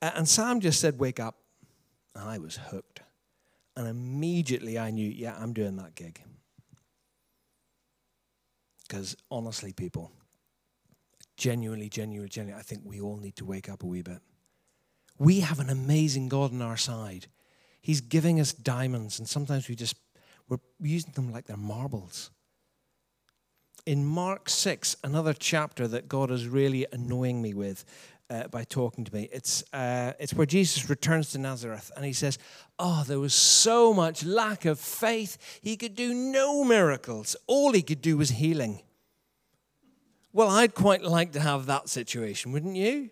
Uh, 0.00 0.12
and 0.14 0.28
Sam 0.28 0.60
just 0.60 0.80
said, 0.80 0.98
Wake 0.98 1.18
up. 1.18 1.36
And 2.14 2.28
I 2.28 2.38
was 2.38 2.56
hooked. 2.56 3.00
And 3.76 3.88
immediately 3.88 4.78
I 4.78 4.90
knew, 4.90 5.08
yeah, 5.08 5.36
I'm 5.38 5.52
doing 5.52 5.76
that 5.76 5.94
gig. 5.94 6.20
Because 8.86 9.16
honestly, 9.30 9.72
people, 9.72 10.12
genuinely, 11.36 11.88
genuinely, 11.88 12.28
genuinely, 12.28 12.60
I 12.60 12.62
think 12.62 12.82
we 12.84 13.00
all 13.00 13.16
need 13.16 13.36
to 13.36 13.44
wake 13.44 13.68
up 13.68 13.82
a 13.82 13.86
wee 13.86 14.02
bit. 14.02 14.20
We 15.18 15.40
have 15.40 15.58
an 15.58 15.70
amazing 15.70 16.28
God 16.28 16.52
on 16.52 16.62
our 16.62 16.76
side. 16.76 17.26
He's 17.80 18.00
giving 18.00 18.40
us 18.40 18.52
diamonds, 18.52 19.18
and 19.18 19.28
sometimes 19.28 19.68
we 19.68 19.74
just 19.74 19.96
we're 20.48 20.58
using 20.80 21.12
them 21.12 21.32
like 21.32 21.46
they're 21.46 21.56
marbles. 21.56 22.30
In 23.86 24.04
Mark 24.04 24.48
6, 24.48 24.96
another 25.04 25.34
chapter 25.34 25.86
that 25.88 26.08
God 26.08 26.30
is 26.30 26.48
really 26.48 26.86
annoying 26.92 27.42
me 27.42 27.52
with 27.52 27.84
uh, 28.30 28.48
by 28.48 28.64
talking 28.64 29.04
to 29.04 29.14
me, 29.14 29.28
it's, 29.32 29.62
uh, 29.72 30.12
it's 30.18 30.34
where 30.34 30.46
Jesus 30.46 30.88
returns 30.88 31.30
to 31.30 31.38
Nazareth 31.38 31.90
and 31.96 32.04
he 32.04 32.12
says, 32.12 32.38
Oh, 32.78 33.04
there 33.06 33.20
was 33.20 33.34
so 33.34 33.92
much 33.94 34.24
lack 34.24 34.64
of 34.64 34.80
faith. 34.80 35.60
He 35.62 35.76
could 35.76 35.94
do 35.94 36.12
no 36.12 36.64
miracles. 36.64 37.36
All 37.46 37.72
he 37.72 37.82
could 37.82 38.02
do 38.02 38.16
was 38.16 38.30
healing. 38.30 38.80
Well, 40.32 40.48
I'd 40.48 40.74
quite 40.74 41.02
like 41.02 41.32
to 41.32 41.40
have 41.40 41.66
that 41.66 41.88
situation, 41.88 42.50
wouldn't 42.50 42.76
you? 42.76 43.10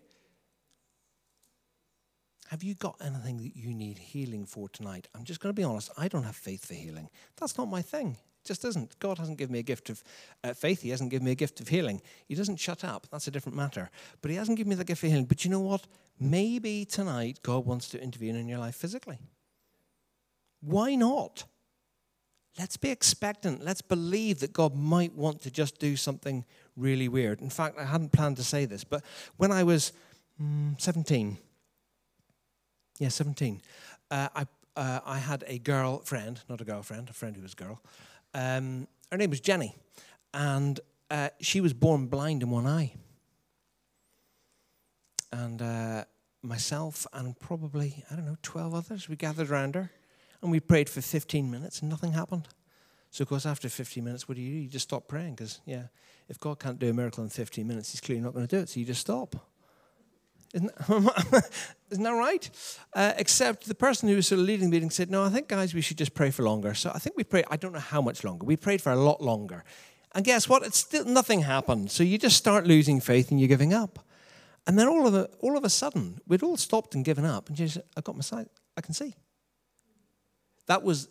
Have 2.49 2.63
you 2.63 2.75
got 2.75 2.97
anything 3.01 3.39
that 3.39 3.57
you 3.57 3.73
need 3.73 3.99
healing 3.99 4.45
for 4.45 4.69
tonight? 4.69 5.09
I'm 5.15 5.25
just 5.25 5.41
going 5.41 5.55
to 5.55 5.59
be 5.59 5.65
honest. 5.65 5.91
I 5.97 6.09
don't 6.09 6.25
have 6.25 6.37
faith 6.37 6.67
for 6.67 6.75
healing. 6.75 7.09
That's 7.37 7.57
not 7.57 7.69
my 7.69 7.81
thing. 7.81 8.17
Just 8.45 8.65
isn't. 8.65 8.99
God 8.99 9.19
hasn't 9.19 9.39
given 9.39 9.53
me 9.53 9.61
a 9.61 9.65
gift 9.65 9.89
of 9.89 10.03
uh, 10.43 10.53
faith. 10.53 10.83
He 10.83 10.91
hasn't 10.91 11.11
given 11.11 11.25
me 11.25 11.33
a 11.33 11.37
gift 11.37 11.61
of 11.61 11.69
healing. 11.69 12.03
He 12.27 12.35
doesn't 12.35 12.59
shut 12.59 12.85
up. 12.85 13.07
That's 13.11 13.29
a 13.29 13.31
different 13.31 13.57
matter. 13.57 13.91
But 14.21 14.31
He 14.31 14.37
hasn't 14.37 14.57
given 14.57 14.71
me 14.71 14.77
the 14.77 14.85
gift 14.85 15.03
of 15.05 15.11
healing. 15.11 15.27
But 15.27 15.45
you 15.45 15.51
know 15.51 15.61
what? 15.61 15.87
Maybe 16.19 16.85
tonight 16.85 17.41
God 17.43 17.65
wants 17.65 17.89
to 17.91 18.03
intervene 18.03 18.37
in 18.37 18.49
your 18.49 18.59
life 18.59 18.75
physically. 18.75 19.19
Why 20.61 20.95
not? 20.95 21.45
Let's 22.59 22.77
be 22.77 22.91
expectant. 22.91 23.65
Let's 23.65 23.81
believe 23.81 24.41
that 24.41 24.53
God 24.53 24.75
might 24.75 25.15
want 25.15 25.41
to 25.43 25.51
just 25.51 25.79
do 25.79 25.97
something 25.97 26.45
really 26.77 27.09
weird. 27.09 27.41
In 27.41 27.51
fact, 27.51 27.79
I 27.79 27.85
hadn't 27.85 28.13
planned 28.13 28.37
to 28.37 28.45
say 28.45 28.67
this, 28.67 28.85
but 28.85 29.03
when 29.37 29.51
I 29.51 29.63
was 29.63 29.93
mm, 30.41 30.79
17, 30.81 31.39
yeah, 32.99 33.09
17, 33.09 33.63
uh, 34.11 34.29
I, 34.35 34.47
uh, 34.77 35.01
I 35.05 35.19
had 35.19 35.45
a 35.47 35.59
girlfriend, 35.59 36.41
not 36.49 36.61
a 36.61 36.65
girlfriend, 36.65 37.09
a 37.09 37.15
friend 37.15 37.37
who 37.37 37.43
was 37.43 37.55
a 37.55 37.57
girl. 37.57 37.81
Um, 38.35 38.89
her 39.11 39.19
name 39.19 39.31
was 39.31 39.41
Jenny, 39.41 39.77
and 40.33 40.81
uh, 41.11 41.29
she 41.41 41.61
was 41.61 41.73
born 41.73 42.07
blind 42.07 42.43
in 42.43 42.51
one 42.51 42.67
eye. 42.67 42.95
And 45.31 45.61
uh, 45.61 46.05
myself 46.43 47.07
and 47.13 47.39
probably, 47.39 48.05
I 48.11 48.17
don't 48.17 48.27
know, 48.27 48.37
12 48.43 48.75
others, 48.75 49.09
we 49.09 49.17
gathered 49.17 49.51
around 49.51 49.75
her 49.75 49.91
and 50.41 50.51
we 50.51 50.61
prayed 50.61 50.89
for 50.89 51.01
15 51.01 51.51
minutes 51.51 51.81
and 51.81 51.91
nothing 51.91 52.13
happened. 52.13 52.49
So, 53.11 53.23
of 53.23 53.29
course, 53.29 53.47
after 53.47 53.69
15 53.69 54.03
minutes, 54.03 54.29
what 54.29 54.37
do 54.37 54.43
you 54.43 54.51
do? 54.51 54.59
You 54.59 54.69
just 54.69 54.89
stop 54.89 55.07
praying 55.07 55.35
because, 55.35 55.61
yeah, 55.67 55.85
if 56.29 56.39
God 56.41 56.59
can't 56.59 56.79
do 56.79 56.89
a 56.89 56.95
miracle 56.95 57.23
in 57.23 57.31
15 57.31 57.67
minutes, 57.67 57.93
He's 57.93 58.01
clearly 58.01 58.23
not 58.23 58.33
going 58.35 58.47
to 58.47 58.57
do 58.57 58.63
it. 58.63 58.69
So 58.71 58.81
you 58.81 58.87
just 58.87 59.03
stop. 59.03 59.37
Isn't 60.53 60.71
that, 60.77 61.51
isn't 61.91 62.05
that 62.05 62.11
right? 62.11 62.51
Uh, 62.95 63.13
except 63.17 63.67
the 63.67 63.75
person 63.75 64.09
who 64.09 64.17
was 64.17 64.27
sort 64.27 64.41
of 64.41 64.47
leading 64.47 64.71
the 64.71 64.77
meeting 64.77 64.91
said, 64.91 65.11
No, 65.11 65.25
I 65.25 65.31
think, 65.31 65.49
guys, 65.49 65.75
we 65.75 65.81
should 65.81 65.99
just 65.99 66.15
pray 66.15 66.31
for 66.31 66.43
longer. 66.43 66.75
So 66.75 66.91
I 66.95 66.99
think 66.99 67.17
we 67.17 67.25
prayed, 67.25 67.47
I 67.51 67.57
don't 67.57 67.73
know 67.73 67.79
how 67.79 68.03
much 68.03 68.23
longer. 68.25 68.45
We 68.45 68.57
prayed 68.57 68.83
for 68.83 68.93
a 68.93 68.97
lot 68.97 69.23
longer. 69.23 69.65
And 70.15 70.25
guess 70.25 70.49
what? 70.49 70.63
It's 70.63 70.79
still 70.79 71.05
nothing 71.05 71.43
happened. 71.43 71.91
So 71.91 72.03
you 72.03 72.19
just 72.19 72.37
start 72.37 72.67
losing 72.67 73.01
faith 73.01 73.31
and 73.31 73.41
you're 73.41 73.49
giving 73.49 73.73
up. 73.73 73.99
And 74.67 74.79
then 74.79 74.87
all 74.87 75.07
of 75.07 75.15
a, 75.15 75.29
all 75.41 75.57
of 75.57 75.65
a 75.65 75.71
sudden, 75.71 76.21
we'd 76.27 76.43
all 76.43 76.57
stopped 76.57 76.95
and 76.95 77.05
given 77.05 77.25
up. 77.25 77.49
And 77.49 77.57
she 77.57 77.69
said, 77.69 77.85
I 77.97 78.03
got 78.03 78.15
my 78.15 78.23
sight. 78.23 78.49
I 78.77 78.81
can 78.81 78.95
see. 78.95 79.15
That 80.67 80.83
was 80.83 81.09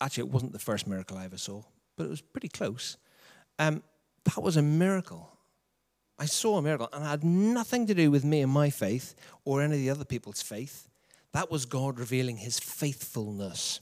actually, 0.00 0.28
it 0.28 0.32
wasn't 0.32 0.52
the 0.52 0.58
first 0.58 0.86
miracle 0.86 1.16
I 1.16 1.24
ever 1.24 1.38
saw, 1.38 1.62
but 1.96 2.04
it 2.04 2.10
was 2.10 2.20
pretty 2.20 2.48
close. 2.48 2.96
Um, 3.58 3.82
that 4.24 4.42
was 4.42 4.56
a 4.56 4.62
miracle. 4.62 5.37
I 6.18 6.26
saw 6.26 6.58
a 6.58 6.62
miracle, 6.62 6.88
and 6.92 7.04
it 7.04 7.08
had 7.08 7.24
nothing 7.24 7.86
to 7.86 7.94
do 7.94 8.10
with 8.10 8.24
me 8.24 8.40
and 8.40 8.52
my 8.52 8.70
faith 8.70 9.14
or 9.44 9.62
any 9.62 9.74
of 9.74 9.80
the 9.80 9.90
other 9.90 10.04
people's 10.04 10.42
faith. 10.42 10.88
That 11.32 11.50
was 11.50 11.64
God 11.64 11.98
revealing 11.98 12.38
his 12.38 12.58
faithfulness. 12.58 13.80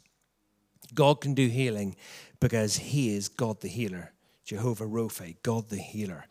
God 0.94 1.20
can 1.20 1.34
do 1.34 1.48
healing 1.48 1.96
because 2.40 2.76
he 2.76 3.16
is 3.16 3.28
God 3.28 3.60
the 3.60 3.68
healer, 3.68 4.12
Jehovah 4.44 4.86
Rophe, 4.86 5.36
God 5.42 5.70
the 5.70 5.78
healer, 5.78 6.26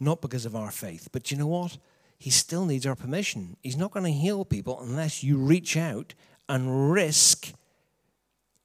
not 0.00 0.20
because 0.20 0.46
of 0.46 0.56
our 0.56 0.70
faith. 0.70 1.08
But 1.12 1.30
you 1.30 1.36
know 1.36 1.46
what? 1.46 1.76
he 2.22 2.30
still 2.30 2.64
needs 2.66 2.86
our 2.86 2.94
permission. 2.94 3.56
He's 3.64 3.76
not 3.76 3.90
going 3.90 4.04
to 4.04 4.12
heal 4.12 4.44
people 4.44 4.80
unless 4.80 5.24
you 5.24 5.38
reach 5.38 5.76
out 5.76 6.14
and 6.48 6.92
risk 6.92 7.52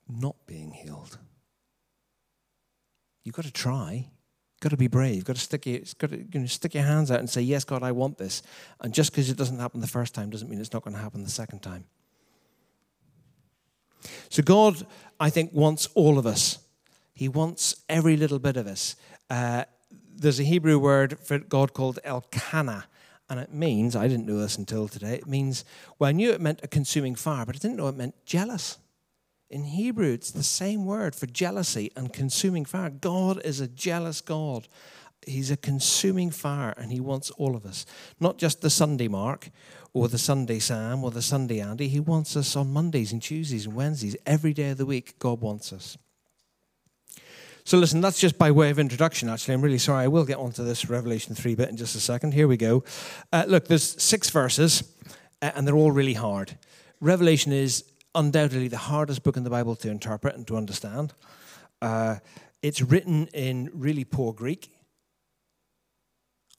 not 0.07 0.35
being 0.45 0.69
healed. 0.69 1.17
You've 3.23 3.33
got 3.33 3.45
to 3.45 3.51
try. 3.51 4.09
Got 4.59 4.69
to 4.69 4.77
be 4.77 4.87
brave. 4.87 5.23
Got 5.23 5.35
to 5.35 5.41
stick 5.41 5.65
your, 5.65 5.79
got 5.99 6.09
to, 6.09 6.17
you 6.17 6.39
know, 6.39 6.45
stick 6.47 6.73
your 6.73 6.83
hands 6.83 7.11
out 7.11 7.19
and 7.19 7.29
say, 7.29 7.41
Yes, 7.41 7.63
God, 7.63 7.83
I 7.83 7.91
want 7.91 8.17
this. 8.17 8.41
And 8.81 8.93
just 8.93 9.11
because 9.11 9.29
it 9.29 9.37
doesn't 9.37 9.59
happen 9.59 9.81
the 9.81 9.87
first 9.87 10.15
time 10.15 10.29
doesn't 10.29 10.49
mean 10.49 10.59
it's 10.59 10.73
not 10.73 10.83
going 10.83 10.95
to 10.95 11.01
happen 11.01 11.23
the 11.23 11.29
second 11.29 11.61
time. 11.61 11.85
So, 14.29 14.41
God, 14.41 14.85
I 15.19 15.29
think, 15.29 15.53
wants 15.53 15.87
all 15.93 16.17
of 16.17 16.25
us. 16.25 16.59
He 17.13 17.27
wants 17.27 17.83
every 17.89 18.17
little 18.17 18.39
bit 18.39 18.57
of 18.57 18.67
us. 18.67 18.95
Uh, 19.29 19.65
there's 20.15 20.39
a 20.39 20.43
Hebrew 20.43 20.79
word 20.79 21.19
for 21.19 21.37
God 21.37 21.73
called 21.73 21.99
El 22.03 22.21
Kanna, 22.31 22.85
and 23.29 23.39
it 23.39 23.53
means, 23.53 23.95
I 23.95 24.07
didn't 24.07 24.25
know 24.25 24.39
this 24.39 24.57
until 24.57 24.87
today, 24.87 25.15
it 25.15 25.27
means, 25.27 25.65
well, 25.99 26.09
I 26.09 26.13
knew 26.13 26.31
it 26.31 26.41
meant 26.41 26.61
a 26.63 26.67
consuming 26.67 27.15
fire, 27.15 27.45
but 27.45 27.55
I 27.55 27.59
didn't 27.59 27.77
know 27.77 27.87
it 27.87 27.95
meant 27.95 28.15
jealous. 28.25 28.77
In 29.49 29.63
Hebrew, 29.63 30.11
it's 30.11 30.31
the 30.31 30.43
same 30.43 30.85
word 30.85 31.15
for 31.15 31.25
jealousy 31.25 31.91
and 31.95 32.11
consuming 32.11 32.65
fire. 32.65 32.89
God 32.89 33.41
is 33.45 33.61
a 33.61 33.67
jealous 33.67 34.19
God. 34.19 34.67
He's 35.25 35.51
a 35.51 35.57
consuming 35.57 36.31
fire, 36.31 36.73
and 36.77 36.91
He 36.91 36.99
wants 36.99 37.29
all 37.31 37.55
of 37.55 37.65
us. 37.65 37.85
Not 38.19 38.37
just 38.37 38.61
the 38.61 38.69
Sunday 38.69 39.07
Mark, 39.07 39.49
or 39.93 40.09
the 40.09 40.17
Sunday 40.17 40.59
Sam, 40.59 41.03
or 41.03 41.11
the 41.11 41.21
Sunday 41.21 41.61
Andy. 41.61 41.87
He 41.87 41.99
wants 41.99 42.35
us 42.35 42.55
on 42.55 42.71
Mondays 42.71 43.11
and 43.11 43.21
Tuesdays 43.21 43.65
and 43.65 43.75
Wednesdays. 43.75 44.17
Every 44.25 44.53
day 44.53 44.71
of 44.71 44.77
the 44.77 44.85
week, 44.85 45.17
God 45.17 45.41
wants 45.41 45.71
us. 45.71 45.97
So, 47.63 47.77
listen, 47.77 47.99
that's 47.99 48.19
just 48.19 48.37
by 48.37 48.51
way 48.51 48.69
of 48.69 48.79
introduction, 48.79 49.27
actually. 49.27 49.53
I'm 49.53 49.61
really 49.61 49.77
sorry. 49.77 50.03
I 50.03 50.07
will 50.07 50.23
get 50.23 50.37
onto 50.37 50.63
this 50.63 50.89
Revelation 50.89 51.35
3 51.35 51.55
bit 51.55 51.69
in 51.69 51.77
just 51.77 51.95
a 51.95 51.99
second. 51.99 52.33
Here 52.33 52.47
we 52.47 52.57
go. 52.57 52.83
Uh, 53.33 53.45
look, 53.47 53.67
there's 53.67 54.01
six 54.01 54.29
verses, 54.29 54.83
uh, 55.41 55.51
and 55.55 55.67
they're 55.67 55.75
all 55.75 55.91
really 55.91 56.13
hard. 56.13 56.57
Revelation 57.01 57.51
is 57.51 57.83
undoubtedly 58.17 58.67
the 58.67 58.77
hardest 58.77 59.23
book 59.23 59.37
in 59.37 59.43
the 59.43 59.49
Bible 59.49 59.75
to 59.77 59.89
interpret 59.89 60.35
and 60.35 60.45
to 60.47 60.57
understand. 60.57 61.13
Uh, 61.81 62.15
it's 62.61 62.81
written 62.81 63.27
in 63.27 63.69
really 63.73 64.03
poor 64.03 64.33
Greek. 64.33 64.71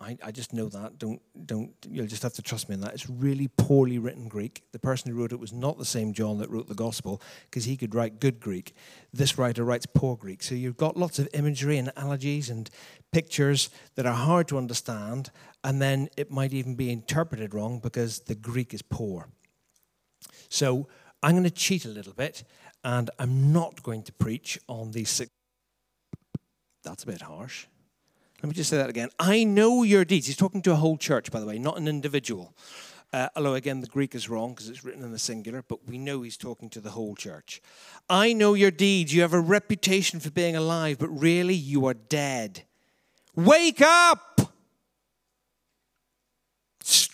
I, 0.00 0.17
I 0.23 0.31
just 0.31 0.53
know 0.53 0.69
that. 0.69 0.97
Don't 1.00 1.21
don't 1.45 1.73
you'll 1.91 2.07
just 2.07 2.23
have 2.23 2.35
to 2.35 2.43
trust 2.43 2.69
me 2.69 2.77
on 2.77 2.83
that. 2.83 2.95
It's 2.95 3.11
really 3.11 3.49
poorly 3.49 3.99
written 3.99 4.29
Greek. 4.29 4.62
The 4.71 4.79
person 4.79 5.11
who 5.11 5.19
wrote 5.19 5.33
it 5.33 5.41
was 5.41 5.53
not 5.53 5.77
the 5.77 5.85
same 5.85 6.12
John 6.12 6.38
that 6.38 6.50
wrote 6.50 6.69
the 6.69 6.75
gospel, 6.75 7.21
because 7.50 7.65
he 7.65 7.77
could 7.77 7.97
write 7.97 8.21
good 8.21 8.38
Greek. 8.38 8.77
This 9.12 9.37
writer 9.37 9.65
writes 9.65 9.87
poor 9.93 10.17
Greek. 10.17 10.45
So 10.45 10.55
you've 10.55 10.77
got 10.77 10.97
lots 10.97 11.19
of 11.19 11.29
imagery 11.35 11.79
and 11.79 11.91
analogies 11.97 12.49
and 12.49 12.71
pictures 13.11 13.71
that 13.97 14.07
are 14.07 14.15
hard 14.15 14.47
to 14.49 14.59
understand, 14.59 15.33
and 15.65 15.83
then 15.83 16.09
it 16.17 16.31
might 16.31 16.53
even 16.53 16.77
be 16.77 16.93
interpreted 16.93 17.53
wrong 17.53 17.81
because 17.81 18.21
the 18.21 18.37
Greek 18.37 18.73
is 18.73 18.83
poor. 18.83 19.27
So 20.49 20.87
I'm 21.22 21.32
going 21.32 21.44
to 21.44 21.50
cheat 21.50 21.84
a 21.84 21.88
little 21.88 22.12
bit, 22.12 22.44
and 22.84 23.10
I'm 23.18 23.52
not 23.52 23.82
going 23.82 24.02
to 24.04 24.12
preach 24.12 24.58
on 24.68 24.92
these 24.92 25.10
six. 25.10 25.30
That's 26.84 27.02
a 27.02 27.06
bit 27.06 27.22
harsh. 27.22 27.66
Let 28.42 28.48
me 28.48 28.54
just 28.54 28.70
say 28.70 28.76
that 28.76 28.88
again. 28.88 29.10
I 29.18 29.42
know 29.42 29.82
your 29.82 30.04
deeds. 30.04 30.28
He's 30.28 30.37
talking 30.37 30.62
to 30.62 30.72
a 30.72 30.76
whole 30.76 30.96
church, 30.96 31.32
by 31.32 31.40
the 31.40 31.46
way, 31.46 31.58
not 31.58 31.76
an 31.76 31.88
individual. 31.88 32.54
Uh, 33.12 33.28
although, 33.34 33.54
again, 33.54 33.80
the 33.80 33.87
Greek 33.88 34.14
is 34.14 34.28
wrong 34.28 34.50
because 34.50 34.68
it's 34.68 34.84
written 34.84 35.02
in 35.02 35.12
the 35.12 35.18
singular, 35.18 35.64
but 35.66 35.88
we 35.88 35.98
know 35.98 36.22
he's 36.22 36.37
talking 36.37 36.68
to 36.70 36.80
the 36.80 36.90
whole 36.90 37.16
church. 37.16 37.60
I 38.08 38.32
know 38.32 38.54
your 38.54 38.70
deeds. 38.70 39.14
You 39.14 39.22
have 39.22 39.32
a 39.32 39.40
reputation 39.40 40.20
for 40.20 40.30
being 40.30 40.54
alive, 40.54 40.98
but 40.98 41.08
really 41.08 41.54
you 41.54 41.87
are 41.87 41.94
dead. 41.94 42.64
Wake 43.34 43.80
up! 43.80 44.48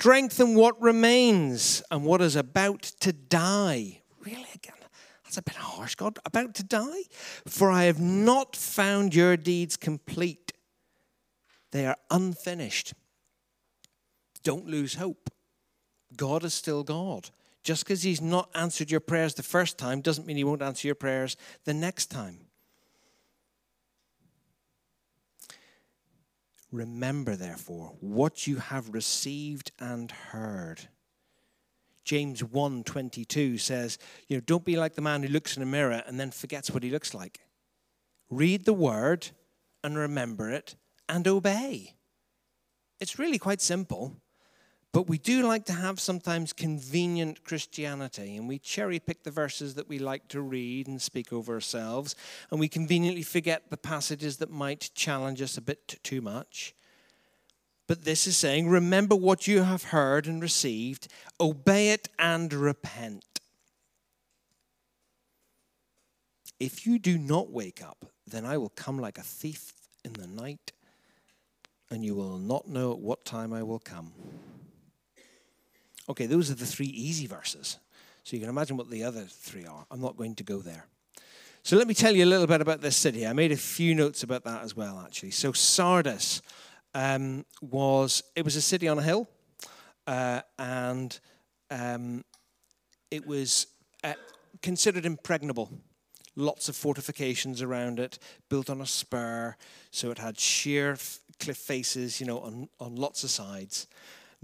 Strengthen 0.04 0.54
what 0.54 0.78
remains 0.82 1.82
and 1.90 2.04
what 2.04 2.20
is 2.20 2.36
about 2.36 2.82
to 2.82 3.10
die. 3.10 4.02
Really, 4.20 4.46
again, 4.54 4.74
that's 5.24 5.38
a 5.38 5.42
bit 5.42 5.54
harsh, 5.54 5.94
God. 5.94 6.18
About 6.26 6.54
to 6.56 6.62
die? 6.62 7.04
For 7.46 7.70
I 7.70 7.84
have 7.84 8.02
not 8.02 8.54
found 8.54 9.14
your 9.14 9.38
deeds 9.38 9.78
complete, 9.78 10.52
they 11.72 11.86
are 11.86 11.96
unfinished. 12.10 12.92
Don't 14.42 14.66
lose 14.66 14.96
hope. 14.96 15.30
God 16.14 16.44
is 16.44 16.52
still 16.52 16.84
God. 16.84 17.30
Just 17.62 17.86
because 17.86 18.02
He's 18.02 18.20
not 18.20 18.50
answered 18.54 18.90
your 18.90 19.00
prayers 19.00 19.32
the 19.32 19.42
first 19.42 19.78
time 19.78 20.02
doesn't 20.02 20.26
mean 20.26 20.36
He 20.36 20.44
won't 20.44 20.60
answer 20.60 20.86
your 20.86 20.96
prayers 20.96 21.38
the 21.64 21.72
next 21.72 22.10
time. 22.10 22.43
Remember, 26.74 27.36
therefore, 27.36 27.94
what 28.00 28.48
you 28.48 28.56
have 28.56 28.88
received 28.92 29.70
and 29.78 30.10
heard. 30.10 30.88
James 32.04 32.42
1:22 32.42 33.60
says, 33.60 33.96
you 34.26 34.36
know, 34.36 34.40
don't 34.40 34.64
be 34.64 34.76
like 34.76 34.96
the 34.96 35.00
man 35.00 35.22
who 35.22 35.28
looks 35.28 35.56
in 35.56 35.62
a 35.62 35.66
mirror 35.66 36.02
and 36.04 36.18
then 36.18 36.32
forgets 36.32 36.72
what 36.72 36.82
he 36.82 36.90
looks 36.90 37.14
like. 37.14 37.38
Read 38.28 38.64
the 38.64 38.72
word 38.72 39.28
and 39.84 39.96
remember 39.96 40.50
it 40.50 40.74
and 41.08 41.28
obey. 41.28 41.94
It's 42.98 43.20
really 43.20 43.38
quite 43.38 43.60
simple. 43.60 44.20
But 44.94 45.08
we 45.08 45.18
do 45.18 45.44
like 45.44 45.64
to 45.64 45.72
have 45.72 45.98
sometimes 45.98 46.52
convenient 46.52 47.42
Christianity, 47.42 48.36
and 48.36 48.46
we 48.46 48.60
cherry 48.60 49.00
pick 49.00 49.24
the 49.24 49.30
verses 49.32 49.74
that 49.74 49.88
we 49.88 49.98
like 49.98 50.28
to 50.28 50.40
read 50.40 50.86
and 50.86 51.02
speak 51.02 51.32
over 51.32 51.54
ourselves, 51.54 52.14
and 52.52 52.60
we 52.60 52.68
conveniently 52.68 53.24
forget 53.24 53.70
the 53.70 53.76
passages 53.76 54.36
that 54.36 54.52
might 54.52 54.90
challenge 54.94 55.42
us 55.42 55.56
a 55.56 55.60
bit 55.60 55.98
too 56.04 56.20
much. 56.20 56.76
But 57.88 58.04
this 58.04 58.28
is 58.28 58.36
saying, 58.36 58.68
remember 58.68 59.16
what 59.16 59.48
you 59.48 59.64
have 59.64 59.86
heard 59.86 60.28
and 60.28 60.40
received, 60.40 61.08
obey 61.40 61.90
it 61.90 62.08
and 62.16 62.52
repent. 62.52 63.40
If 66.60 66.86
you 66.86 67.00
do 67.00 67.18
not 67.18 67.50
wake 67.50 67.82
up, 67.82 68.06
then 68.28 68.46
I 68.46 68.58
will 68.58 68.68
come 68.68 69.00
like 69.00 69.18
a 69.18 69.22
thief 69.22 69.72
in 70.04 70.12
the 70.12 70.28
night, 70.28 70.70
and 71.90 72.04
you 72.04 72.14
will 72.14 72.38
not 72.38 72.68
know 72.68 72.92
at 72.92 73.00
what 73.00 73.24
time 73.24 73.52
I 73.52 73.64
will 73.64 73.80
come. 73.80 74.12
Okay, 76.08 76.26
those 76.26 76.50
are 76.50 76.54
the 76.54 76.66
three 76.66 76.86
easy 76.86 77.26
verses. 77.26 77.78
So 78.24 78.36
you 78.36 78.40
can 78.40 78.48
imagine 78.48 78.76
what 78.76 78.90
the 78.90 79.04
other 79.04 79.24
three 79.28 79.66
are. 79.66 79.86
I'm 79.90 80.00
not 80.00 80.16
going 80.16 80.34
to 80.36 80.44
go 80.44 80.58
there. 80.58 80.86
So 81.62 81.76
let 81.76 81.86
me 81.86 81.94
tell 81.94 82.14
you 82.14 82.24
a 82.24 82.26
little 82.26 82.46
bit 82.46 82.60
about 82.60 82.82
this 82.82 82.96
city. 82.96 83.26
I 83.26 83.32
made 83.32 83.52
a 83.52 83.56
few 83.56 83.94
notes 83.94 84.22
about 84.22 84.44
that 84.44 84.62
as 84.62 84.76
well, 84.76 85.02
actually. 85.04 85.30
So 85.30 85.52
Sardis 85.52 86.42
um, 86.94 87.44
was 87.62 88.22
it 88.34 88.44
was 88.44 88.56
a 88.56 88.60
city 88.60 88.86
on 88.86 88.98
a 88.98 89.02
hill, 89.02 89.28
uh, 90.06 90.42
and 90.58 91.18
um, 91.70 92.24
it 93.10 93.26
was 93.26 93.66
uh, 94.02 94.12
considered 94.62 95.06
impregnable. 95.06 95.70
Lots 96.36 96.68
of 96.68 96.76
fortifications 96.76 97.62
around 97.62 97.98
it, 97.98 98.18
built 98.48 98.68
on 98.68 98.80
a 98.80 98.86
spur, 98.86 99.56
so 99.90 100.10
it 100.10 100.18
had 100.18 100.38
sheer 100.38 100.98
cliff 101.38 101.56
faces, 101.56 102.20
you 102.20 102.26
know, 102.26 102.40
on, 102.40 102.68
on 102.80 102.96
lots 102.96 103.24
of 103.24 103.30
sides 103.30 103.86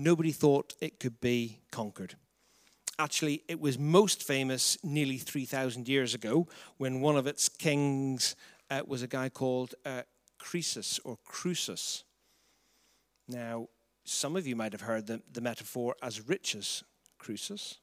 nobody 0.02 0.32
thought 0.32 0.74
it 0.80 0.98
could 0.98 1.20
be 1.20 1.60
conquered. 1.70 2.14
Actually, 2.98 3.42
it 3.48 3.60
was 3.60 3.78
most 3.78 4.22
famous 4.22 4.76
nearly 4.82 5.18
3,000 5.18 5.88
years 5.88 6.14
ago 6.14 6.46
when 6.78 7.00
one 7.00 7.16
of 7.16 7.26
its 7.26 7.48
kings 7.48 8.34
uh, 8.70 8.82
was 8.86 9.02
a 9.02 9.06
guy 9.06 9.28
called 9.28 9.74
uh, 9.84 10.02
Croesus 10.38 10.98
or 11.04 11.18
Crusus. 11.26 12.04
Now, 13.28 13.68
some 14.04 14.36
of 14.36 14.46
you 14.46 14.56
might 14.56 14.72
have 14.72 14.82
heard 14.82 15.06
the, 15.06 15.22
the 15.30 15.40
metaphor 15.40 15.94
as 16.02 16.28
riches, 16.28 16.82
Crusus. 17.18 17.76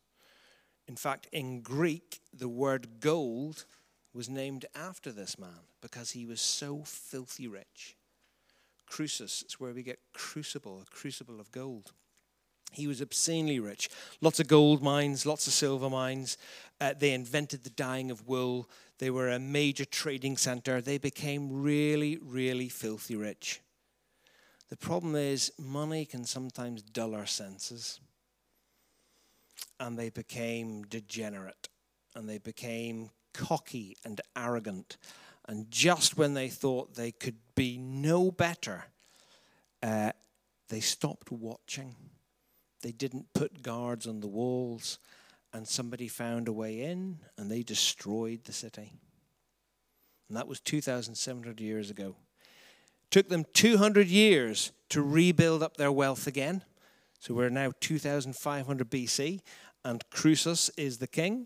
In 0.88 0.96
fact, 0.96 1.28
in 1.32 1.62
Greek, 1.62 2.20
the 2.34 2.50
word 2.50 3.00
gold 3.00 3.66
was 4.14 4.30
named 4.30 4.66
after 4.76 5.12
this 5.12 5.38
man 5.38 5.68
because 5.82 6.12
he 6.12 6.26
was 6.26 6.42
so 6.42 6.84
filthy 6.84 7.48
rich. 7.48 7.96
Crusus 8.90 9.44
is 9.46 9.60
where 9.60 9.74
we 9.74 9.84
get 9.84 10.00
crucible, 10.14 10.82
a 10.82 10.86
crucible 10.86 11.40
of 11.40 11.52
gold. 11.52 11.92
He 12.72 12.88
was 12.88 13.02
obscenely 13.02 13.60
rich. 13.60 13.90
Lots 14.22 14.40
of 14.40 14.48
gold 14.48 14.84
mines, 14.84 15.26
lots 15.26 15.48
of 15.48 15.54
silver 15.54 15.90
mines. 15.90 16.38
Uh, 16.80 16.94
they 16.98 17.14
invented 17.14 17.64
the 17.64 17.70
dyeing 17.72 18.12
of 18.12 18.28
wool. 18.28 18.70
They 19.00 19.10
were 19.10 19.30
a 19.30 19.40
major 19.40 19.86
trading 19.86 20.38
center. 20.38 20.82
They 20.82 20.98
became 20.98 21.62
really, 21.62 22.18
really 22.22 22.70
filthy 22.70 23.16
rich. 23.16 23.62
The 24.70 24.78
problem 24.78 25.16
is, 25.16 25.52
money 25.58 26.06
can 26.06 26.26
sometimes 26.26 26.82
dull 26.82 27.16
our 27.16 27.26
senses. 27.26 28.00
And 29.80 29.98
they 29.98 30.10
became 30.10 30.84
degenerate. 30.84 31.70
And 32.16 32.28
they 32.28 32.38
became 32.38 33.12
cocky 33.34 33.98
and 34.04 34.20
arrogant. 34.36 34.98
And 35.48 35.72
just 35.72 36.18
when 36.18 36.34
they 36.34 36.50
thought 36.50 36.96
they 36.96 37.12
could 37.12 37.38
be 37.56 37.78
no 37.78 38.32
better, 38.32 38.86
uh, 39.82 40.12
they 40.70 40.82
stopped 40.82 41.32
watching 41.32 41.96
they 42.88 42.94
didn't 42.94 43.34
put 43.34 43.62
guards 43.62 44.08
on 44.08 44.22
the 44.22 44.30
walls, 44.30 44.98
and 45.52 45.68
somebody 45.68 46.08
found 46.08 46.48
a 46.48 46.54
way 46.54 46.80
in 46.80 47.20
and 47.38 47.52
they 47.52 47.62
destroyed 47.62 48.46
the 48.46 48.54
city. 48.54 48.94
And 50.30 50.38
that 50.38 50.48
was 50.48 50.62
2,700 50.62 51.60
years 51.60 51.90
ago. 51.90 52.16
Took 53.12 53.28
them 53.28 53.44
200 53.52 54.08
years 54.08 54.72
to 54.88 55.02
rebuild 55.02 55.62
up 55.62 55.76
their 55.76 55.92
wealth 55.92 56.28
again. 56.28 56.62
So 57.20 57.34
we're 57.34 57.50
now 57.50 57.74
2500 57.82 58.90
BC, 58.90 59.42
and 59.84 60.02
Croesus 60.10 60.70
is 60.78 61.00
the 61.00 61.08
king. 61.08 61.46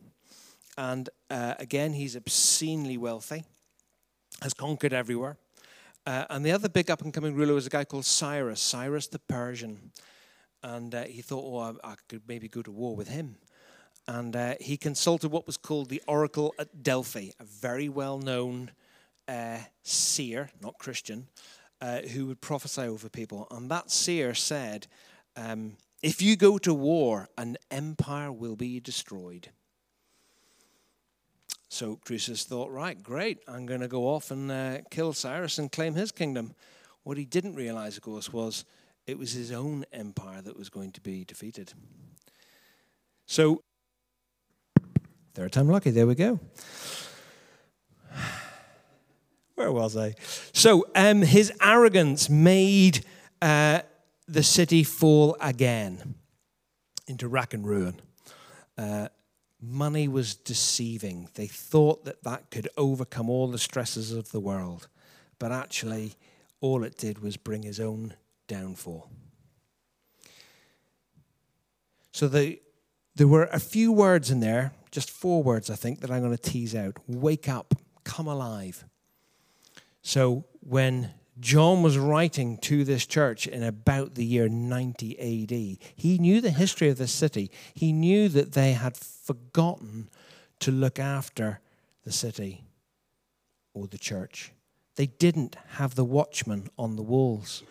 And 0.77 1.09
uh, 1.31 1.55
again, 1.57 1.93
he's 1.93 2.15
obscenely 2.15 2.97
wealthy, 2.97 3.45
has 4.43 4.53
conquered 4.53 4.93
everywhere. 4.93 5.37
Uh, 6.05 6.25
and 6.29 6.45
the 6.45 6.51
other 6.51 6.69
big 6.69 6.91
up 6.91 7.01
and 7.01 7.11
coming 7.11 7.33
ruler 7.33 7.55
was 7.55 7.65
a 7.65 7.71
guy 7.71 7.83
called 7.83 8.05
Cyrus, 8.05 8.61
Cyrus 8.61 9.07
the 9.07 9.17
Persian. 9.17 9.91
And 10.63 10.93
uh, 10.93 11.03
he 11.05 11.21
thought, 11.21 11.43
oh, 11.45 11.57
I, 11.83 11.91
I, 11.91 11.95
could 12.07 12.21
maybe 12.27 12.47
go 12.47 12.61
to 12.61 12.71
war 12.71 12.95
with 12.95 13.07
him. 13.07 13.37
And 14.07 14.35
uh, 14.35 14.55
he 14.59 14.77
consulted 14.77 15.29
what 15.29 15.47
was 15.47 15.57
called 15.57 15.89
the 15.89 16.01
Oracle 16.07 16.53
at 16.59 16.83
Delphi, 16.83 17.29
a 17.39 17.43
very 17.43 17.89
well 17.89 18.19
known 18.19 18.71
uh, 19.27 19.59
seer, 19.83 20.49
not 20.61 20.77
Christian, 20.77 21.27
uh, 21.81 22.01
who 22.01 22.27
would 22.27 22.41
prophesy 22.41 22.81
over 22.81 23.09
people. 23.09 23.47
And 23.51 23.69
that 23.71 23.89
seer 23.89 24.33
said, 24.33 24.87
um, 25.35 25.77
If 26.03 26.21
you 26.21 26.35
go 26.35 26.57
to 26.59 26.73
war, 26.73 27.29
an 27.37 27.57
empire 27.69 28.31
will 28.31 28.55
be 28.55 28.79
destroyed. 28.79 29.49
So 31.69 31.95
Croesus 32.03 32.43
thought, 32.43 32.69
right, 32.69 33.01
great, 33.01 33.39
I'm 33.47 33.65
going 33.65 33.79
to 33.79 33.87
go 33.87 34.09
off 34.09 34.29
and 34.29 34.51
uh, 34.51 34.79
kill 34.89 35.13
Cyrus 35.13 35.57
and 35.57 35.71
claim 35.71 35.95
his 35.95 36.11
kingdom. 36.11 36.53
What 37.03 37.17
he 37.17 37.23
didn't 37.23 37.55
realize, 37.55 37.95
of 37.95 38.03
course, 38.03 38.33
was 38.33 38.65
it 39.11 39.19
was 39.19 39.33
his 39.33 39.51
own 39.51 39.83
empire 39.91 40.41
that 40.41 40.57
was 40.57 40.69
going 40.69 40.93
to 40.93 41.01
be 41.01 41.25
defeated. 41.25 41.73
So, 43.25 43.61
third 45.33 45.51
time 45.51 45.67
lucky, 45.67 45.91
there 45.91 46.07
we 46.07 46.15
go. 46.15 46.39
Where 49.55 49.71
was 49.71 49.97
I? 49.97 50.15
So, 50.53 50.87
um, 50.95 51.23
his 51.23 51.51
arrogance 51.61 52.29
made 52.29 53.05
uh, 53.41 53.81
the 54.29 54.43
city 54.43 54.85
fall 54.85 55.35
again 55.41 56.15
into 57.05 57.27
rack 57.27 57.53
and 57.53 57.67
ruin. 57.67 57.99
Uh, 58.77 59.09
money 59.61 60.07
was 60.07 60.35
deceiving. 60.35 61.27
They 61.33 61.47
thought 61.47 62.05
that 62.05 62.23
that 62.23 62.49
could 62.49 62.69
overcome 62.77 63.29
all 63.29 63.49
the 63.49 63.59
stresses 63.59 64.13
of 64.13 64.31
the 64.31 64.39
world. 64.39 64.87
But 65.37 65.51
actually, 65.51 66.15
all 66.61 66.85
it 66.85 66.97
did 66.97 67.19
was 67.19 67.35
bring 67.35 67.63
his 67.63 67.81
own 67.81 68.13
downfall. 68.51 69.09
So 72.11 72.27
the, 72.27 72.59
there 73.15 73.27
were 73.27 73.45
a 73.45 73.59
few 73.59 73.93
words 73.93 74.29
in 74.29 74.41
there, 74.41 74.73
just 74.91 75.09
four 75.09 75.41
words, 75.41 75.69
I 75.69 75.75
think, 75.75 76.01
that 76.01 76.11
I'm 76.11 76.21
going 76.21 76.35
to 76.35 76.49
tease 76.51 76.75
out. 76.75 76.97
Wake 77.07 77.47
up, 77.47 77.73
come 78.03 78.27
alive. 78.27 78.83
So 80.01 80.43
when 80.59 81.11
John 81.39 81.81
was 81.81 81.97
writing 81.97 82.57
to 82.59 82.83
this 82.83 83.05
church 83.05 83.47
in 83.47 83.63
about 83.63 84.15
the 84.15 84.25
year 84.25 84.49
90 84.49 85.17
AD. 85.17 85.77
He 85.95 86.17
knew 86.19 86.41
the 86.41 86.51
history 86.51 86.89
of 86.89 86.97
this 86.97 87.11
city. 87.11 87.49
He 87.73 87.93
knew 87.93 88.29
that 88.29 88.51
they 88.51 88.73
had 88.73 88.97
forgotten 88.97 90.09
to 90.59 90.71
look 90.71 90.99
after 90.99 91.59
the 92.03 92.11
city 92.11 92.65
or 93.73 93.87
the 93.87 93.97
church. 93.97 94.51
They 94.97 95.07
didn't 95.07 95.55
have 95.77 95.95
the 95.95 96.03
watchman 96.03 96.69
on 96.77 96.95
the 96.95 97.01
walls. 97.01 97.63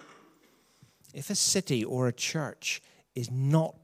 If 1.15 1.31
a 1.31 1.35
city 1.35 1.85
or 1.85 2.09
a 2.09 2.13
church 2.13 2.83
is 3.15 3.31
not 3.31 3.75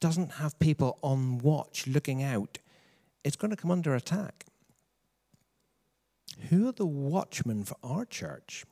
doesn't 0.00 0.32
have 0.32 0.58
people 0.58 0.98
on 1.02 1.38
watch 1.38 1.86
looking 1.86 2.22
out, 2.22 2.58
it's 3.22 3.36
going 3.36 3.50
to 3.50 3.56
come 3.56 3.70
under 3.70 3.94
attack. 3.94 4.46
Who 6.48 6.68
are 6.68 6.72
the 6.72 6.86
watchmen 6.86 7.64
for 7.64 7.76
our 7.82 8.06
church? 8.06 8.64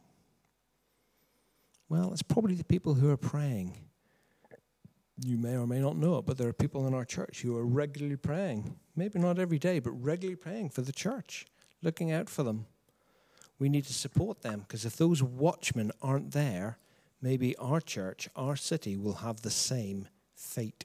Well, 1.89 2.13
it's 2.13 2.23
probably 2.23 2.55
the 2.55 2.65
people 2.65 2.95
who 2.95 3.11
are 3.11 3.17
praying. 3.17 3.75
You 5.23 5.37
may 5.37 5.57
or 5.57 5.67
may 5.67 5.81
not 5.81 5.97
know 5.97 6.17
it, 6.19 6.27
but 6.27 6.39
there 6.39 6.49
are 6.49 6.55
people 6.55 6.87
in 6.87 6.95
our 6.95 7.05
church 7.05 7.43
who 7.43 7.57
are 7.57 7.67
regularly 7.67 8.17
praying. 8.17 8.77
Maybe 8.95 9.19
not 9.19 9.39
every 9.39 9.59
day, 9.59 9.81
but 9.81 9.91
regularly 9.91 10.37
praying 10.37 10.71
for 10.71 10.83
the 10.83 10.93
church, 10.93 11.47
looking 11.83 12.13
out 12.13 12.31
for 12.31 12.43
them. 12.43 12.67
We 13.59 13.69
need 13.69 13.85
to 13.85 13.93
support 13.93 14.43
them 14.43 14.61
because 14.61 14.85
if 14.85 14.97
those 14.97 15.23
watchmen 15.23 15.91
aren't 16.01 16.33
there, 16.33 16.79
maybe 17.21 17.57
our 17.57 17.81
church, 17.81 18.29
our 18.37 18.57
city 18.57 18.97
will 18.97 19.15
have 19.15 19.43
the 19.43 19.51
same 19.51 20.09
fate. 20.35 20.85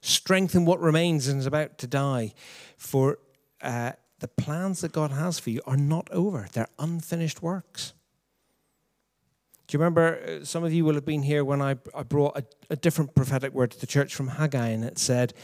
Strengthen 0.00 0.64
what 0.64 0.80
remains 0.80 1.28
and 1.28 1.40
is 1.40 1.46
about 1.46 1.78
to 1.78 1.86
die, 1.86 2.32
for 2.76 3.18
uh, 3.60 3.92
the 4.20 4.28
plans 4.28 4.80
that 4.80 4.92
God 4.92 5.10
has 5.10 5.38
for 5.38 5.50
you 5.50 5.60
are 5.66 5.76
not 5.76 6.08
over, 6.10 6.48
they're 6.52 6.68
unfinished 6.78 7.42
works. 7.42 7.92
Do 9.68 9.76
you 9.76 9.80
remember? 9.80 10.40
Uh, 10.40 10.44
some 10.44 10.64
of 10.64 10.72
you 10.72 10.84
will 10.84 10.94
have 10.94 11.04
been 11.04 11.22
here 11.22 11.44
when 11.44 11.60
I, 11.60 11.76
I 11.94 12.02
brought 12.02 12.38
a, 12.38 12.44
a 12.70 12.76
different 12.76 13.14
prophetic 13.14 13.52
word 13.52 13.70
to 13.72 13.80
the 13.80 13.86
church 13.86 14.14
from 14.14 14.28
Haggai, 14.28 14.68
and 14.68 14.82
it 14.82 14.98
said, 14.98 15.34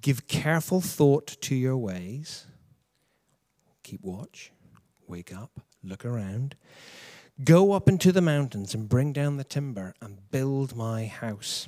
Give 0.00 0.26
careful 0.26 0.80
thought 0.80 1.26
to 1.42 1.54
your 1.54 1.76
ways. 1.76 2.46
Keep 3.82 4.02
watch. 4.02 4.52
Wake 5.06 5.34
up. 5.36 5.60
Look 5.82 6.06
around. 6.06 6.56
Go 7.42 7.72
up 7.72 7.88
into 7.88 8.12
the 8.12 8.20
mountains 8.20 8.74
and 8.74 8.88
bring 8.88 9.12
down 9.12 9.38
the 9.38 9.44
timber 9.44 9.94
and 10.00 10.30
build 10.30 10.76
my 10.76 11.06
house. 11.06 11.66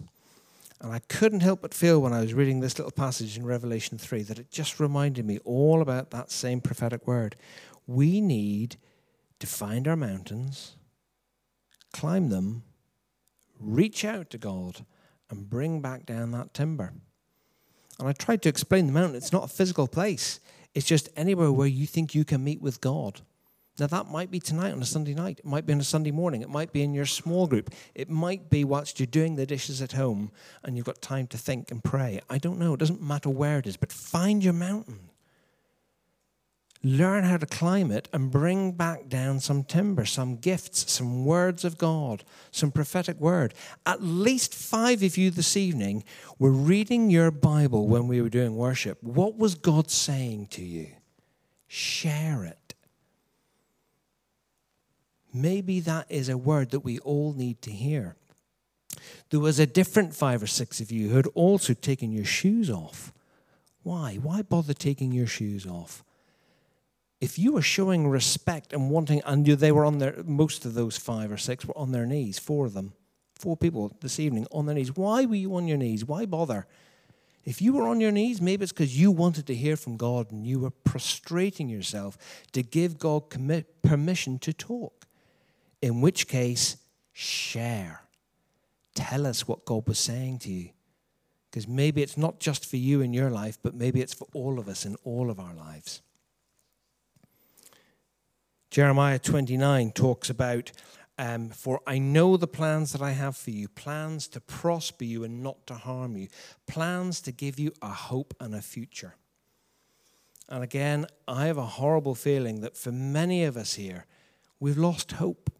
And 0.81 0.93
I 0.93 1.01
couldn't 1.09 1.41
help 1.41 1.63
but 1.63 1.75
feel 1.75 2.01
when 2.01 2.13
I 2.13 2.21
was 2.21 2.35
reading 2.35 2.61
this 2.61 2.79
little 2.79 2.93
passage 2.93 3.37
in 3.37 3.45
Revelation 3.45 3.99
3 3.99 4.23
that 4.25 4.39
it 4.39 4.51
just 4.51 4.79
reminded 4.79 5.25
me 5.25 5.39
all 5.45 5.83
about 5.83 6.11
that 6.11 6.31
same 6.31 6.61
prophetic 6.61 7.07
word. 7.07 7.35
We 7.87 8.21
need 8.21 8.77
to 9.41 9.47
find 9.47 9.89
our 9.89 9.97
mountains 9.97 10.77
climb 11.93 12.29
them, 12.29 12.63
reach 13.59 14.05
out 14.05 14.29
to 14.29 14.37
God, 14.37 14.85
and 15.31 15.49
bring 15.49 15.81
back 15.81 16.05
down 16.05 16.31
that 16.31 16.53
timber. 16.53 16.93
And 17.99 18.07
I 18.07 18.13
tried 18.13 18.43
to 18.43 18.51
explain 18.51 18.87
the 18.87 18.93
mountain. 18.93 19.17
It's 19.17 19.33
not 19.33 19.45
a 19.45 19.49
physical 19.49 19.89
place, 19.89 20.39
it's 20.75 20.87
just 20.87 21.09
anywhere 21.17 21.51
where 21.51 21.67
you 21.67 21.87
think 21.87 22.15
you 22.15 22.25
can 22.25 22.45
meet 22.45 22.61
with 22.61 22.83
God. 22.83 23.23
Now, 23.79 23.87
that 23.89 24.09
might 24.11 24.31
be 24.31 24.41
tonight 24.41 24.73
on 24.73 24.81
a 24.81 24.87
Sunday 24.87 25.15
night. 25.15 25.41
It 25.41 25.45
might 25.45 25.67
be 25.67 25.73
on 25.73 25.81
a 25.81 25.85
Sunday 25.85 26.11
morning. 26.11 26.43
It 26.43 26.49
might 26.49 26.73
be 26.73 26.83
in 26.83 26.95
your 26.95 27.07
small 27.07 27.47
group. 27.47 27.75
It 27.95 28.09
might 28.09 28.49
be 28.49 28.65
whilst 28.65 28.99
you're 28.99 29.07
doing 29.07 29.37
the 29.37 29.47
dishes 29.47 29.83
at 29.83 29.93
home 29.93 30.31
and 30.63 30.77
you've 30.77 30.87
got 30.87 31.03
time 31.03 31.27
to 31.29 31.39
think 31.39 31.71
and 31.71 31.85
pray. 31.85 32.21
I 32.31 32.39
don't 32.39 32.59
know. 32.59 32.75
It 32.75 32.81
doesn't 32.81 33.03
matter 33.03 33.29
where 33.29 33.59
it 33.59 33.67
is, 33.67 33.77
but 33.77 33.93
find 33.93 34.43
your 34.43 34.55
mountain 34.55 35.11
learn 36.87 37.25
how 37.25 37.37
to 37.37 37.47
climb 37.47 37.91
it 37.91 38.09
and 38.13 38.31
bring 38.31 38.73
back 38.73 39.09
down 39.09 39.41
some 39.41 39.65
timber, 39.65 40.05
some 40.05 40.37
gifts, 40.37 40.91
some 40.91 41.25
words 41.25 41.65
of 41.65 41.79
God, 41.79 42.23
some 42.53 42.71
prophetic 42.71 43.19
word. 43.19 43.55
At 43.85 44.03
least 44.03 44.55
five 44.55 45.03
of 45.03 45.17
you 45.17 45.31
this 45.31 45.57
evening 45.57 46.05
were 46.39 46.53
reading 46.53 47.11
your 47.11 47.31
Bible 47.31 47.89
when 47.89 48.07
we 48.07 48.23
were 48.23 48.29
doing 48.29 48.57
worship. 48.57 49.03
What 49.03 49.37
was 49.37 49.57
God 49.57 49.91
saying 49.91 50.49
to 50.53 50.63
you? 50.63 50.89
Share 51.67 52.45
it. 52.45 52.66
Maybe 55.37 55.81
that 55.81 56.07
is 56.09 56.29
a 56.29 56.37
word 56.37 56.71
that 56.71 56.81
we 56.81 56.99
all 57.01 57.33
need 57.33 57.63
to 57.63 57.71
hear. 57.71 58.17
There 59.31 59.41
was 59.41 59.59
a 59.59 59.67
different 59.67 60.15
five 60.15 60.43
or 60.43 60.47
six 60.47 60.81
of 60.81 60.91
you 60.91 61.09
who 61.09 61.17
had 61.17 61.27
also 61.35 61.75
taken 61.75 62.13
your 62.13 62.25
shoes 62.25 62.71
off. 62.71 63.13
Why? 63.83 64.17
Why 64.17 64.43
bother 64.43 64.75
taking 64.75 65.13
your 65.13 65.27
shoes 65.27 65.67
off? 65.67 66.03
if 67.21 67.39
you 67.39 67.53
were 67.53 67.63
showing 67.63 68.09
respect 68.09 68.73
and 68.73 68.91
wanting, 68.91 69.23
and 69.25 69.47
they 69.47 69.73
were 69.73 69.85
on 69.85 69.99
their, 69.99 70.23
most 70.25 70.65
of 70.65 70.75
those 70.75 70.99
five 70.99 71.33
or 71.33 71.39
six 71.39 71.65
were 71.65 71.77
on 71.77 71.93
their 71.93 72.07
knees, 72.07 72.39
four 72.39 72.67
of 72.67 72.75
them, 72.75 72.93
four 73.35 73.57
people 73.57 73.97
this 74.01 74.21
evening 74.21 74.47
on 74.53 74.67
their 74.67 74.75
knees. 74.75 74.95
Why 74.95 75.25
were 75.25 75.35
you 75.35 75.55
on 75.57 75.67
your 75.67 75.79
knees? 75.79 76.05
Why 76.05 76.27
bother? 76.27 76.67
If 77.45 77.63
you 77.63 77.73
were 77.73 77.87
on 77.87 78.01
your 78.01 78.11
knees, 78.11 78.41
maybe 78.41 78.65
it's 78.65 78.73
because 78.73 78.99
you 78.99 79.11
wanted 79.11 79.47
to 79.47 79.55
hear 79.55 79.77
from 79.77 79.97
God 79.97 80.33
and 80.33 80.47
you 80.47 80.59
were 80.59 80.71
prostrating 80.71 81.69
yourself 81.69 82.19
to 82.53 82.63
give 82.63 82.99
God 82.99 83.31
permission 83.83 84.39
to 84.41 84.53
talk. 84.53 85.06
In 85.87 86.01
which 86.01 86.27
case, 86.27 86.79
share. 87.13 88.01
Tell 88.97 89.25
us 89.25 89.47
what 89.47 89.65
God 89.65 89.87
was 89.87 90.01
saying 90.01 90.41
to 90.41 90.51
you. 90.51 90.71
Because 91.49 91.69
maybe 91.69 92.03
it's 92.03 92.17
not 92.17 92.41
just 92.41 92.69
for 92.69 92.77
you 92.77 93.03
in 93.03 93.13
your 93.13 93.31
life, 93.31 93.57
but 93.63 93.73
maybe 93.73 94.01
it's 94.01 94.13
for 94.13 94.27
all 94.33 94.59
of 94.59 94.69
us 94.69 94.85
in 94.85 94.97
all 95.05 95.31
of 95.31 95.39
our 95.39 95.55
lives. 95.55 96.03
Jeremiah 98.69 99.21
29 99.21 99.93
talks 99.93 100.29
about, 100.29 100.73
um, 101.19 101.51
For 101.51 101.81
I 101.87 101.99
know 101.99 102.37
the 102.37 102.49
plans 102.49 102.91
that 102.91 103.01
I 103.01 103.13
have 103.13 103.37
for 103.37 103.53
you, 103.53 103.69
plans 103.69 104.27
to 104.27 104.41
prosper 104.41 105.05
you 105.05 105.23
and 105.23 105.41
not 105.41 105.69
to 105.69 105.75
harm 105.75 106.17
you, 106.17 106.27
plans 106.67 107.21
to 107.21 107.31
give 107.31 107.61
you 107.61 107.71
a 107.81 107.91
hope 107.91 108.35
and 108.41 108.57
a 108.57 108.61
future. 108.61 109.15
And 110.49 110.65
again, 110.65 111.07
I 111.29 111.47
have 111.47 111.59
a 111.59 111.67
horrible 111.79 112.17
feeling 112.17 112.61
that 112.63 112.77
for 112.77 112.91
many 112.91 113.45
of 113.45 113.57
us 113.57 113.75
here, 113.75 114.07
we've 114.59 114.77
lost 114.77 115.13
hope. 115.13 115.53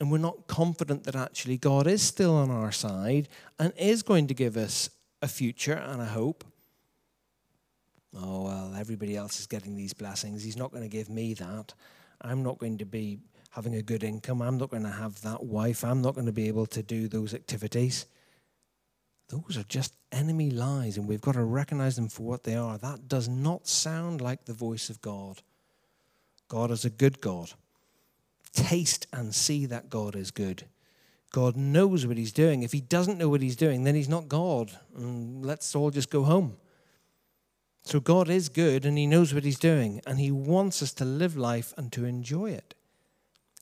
And 0.00 0.10
we're 0.10 0.18
not 0.18 0.46
confident 0.46 1.04
that 1.04 1.14
actually 1.14 1.58
God 1.58 1.86
is 1.86 2.02
still 2.02 2.34
on 2.34 2.50
our 2.50 2.72
side 2.72 3.28
and 3.58 3.72
is 3.76 4.02
going 4.02 4.26
to 4.28 4.34
give 4.34 4.56
us 4.56 4.88
a 5.20 5.28
future 5.28 5.74
and 5.74 6.00
a 6.00 6.06
hope 6.06 6.42
oh, 8.16 8.44
well, 8.44 8.74
everybody 8.76 9.16
else 9.16 9.40
is 9.40 9.46
getting 9.46 9.76
these 9.76 9.92
blessings. 9.92 10.42
He's 10.42 10.56
not 10.56 10.70
going 10.70 10.82
to 10.82 10.88
give 10.88 11.08
me 11.08 11.34
that. 11.34 11.74
I'm 12.20 12.42
not 12.42 12.58
going 12.58 12.78
to 12.78 12.84
be 12.84 13.18
having 13.50 13.74
a 13.74 13.82
good 13.82 14.04
income. 14.04 14.42
I'm 14.42 14.58
not 14.58 14.70
going 14.70 14.82
to 14.82 14.90
have 14.90 15.20
that 15.22 15.44
wife. 15.44 15.84
I'm 15.84 16.02
not 16.02 16.14
going 16.14 16.26
to 16.26 16.32
be 16.32 16.48
able 16.48 16.66
to 16.66 16.82
do 16.82 17.08
those 17.08 17.34
activities. 17.34 18.06
Those 19.28 19.56
are 19.56 19.64
just 19.64 19.94
enemy 20.10 20.50
lies, 20.50 20.96
and 20.96 21.06
we've 21.06 21.20
got 21.20 21.34
to 21.34 21.44
recognize 21.44 21.96
them 21.96 22.08
for 22.08 22.24
what 22.24 22.44
they 22.44 22.56
are. 22.56 22.78
That 22.78 23.08
does 23.08 23.28
not 23.28 23.68
sound 23.68 24.20
like 24.20 24.44
the 24.44 24.52
voice 24.52 24.90
of 24.90 25.00
God. 25.00 25.40
God 26.48 26.72
is 26.72 26.84
a 26.84 26.90
good 26.90 27.20
God. 27.20 27.52
Taste 28.52 29.06
and 29.12 29.34
see 29.34 29.66
that 29.66 29.90
God 29.90 30.16
is 30.16 30.30
good. 30.30 30.64
God 31.32 31.56
knows 31.56 32.06
what 32.06 32.16
he's 32.16 32.32
doing. 32.32 32.62
If 32.62 32.72
he 32.72 32.80
doesn't 32.80 33.18
know 33.18 33.28
what 33.28 33.42
he's 33.42 33.56
doing, 33.56 33.84
then 33.84 33.94
he's 33.94 34.08
not 34.08 34.28
God. 34.28 34.72
And 34.96 35.44
let's 35.44 35.74
all 35.74 35.90
just 35.90 36.10
go 36.10 36.24
home. 36.24 36.56
So 37.82 38.00
God 38.00 38.28
is 38.28 38.48
good 38.48 38.84
and 38.84 38.98
he 38.98 39.06
knows 39.06 39.32
what 39.32 39.44
he's 39.44 39.58
doing 39.58 40.00
and 40.06 40.18
he 40.18 40.30
wants 40.30 40.82
us 40.82 40.92
to 40.94 41.04
live 41.04 41.36
life 41.36 41.72
and 41.76 41.90
to 41.92 42.04
enjoy 42.04 42.50
it. 42.50 42.74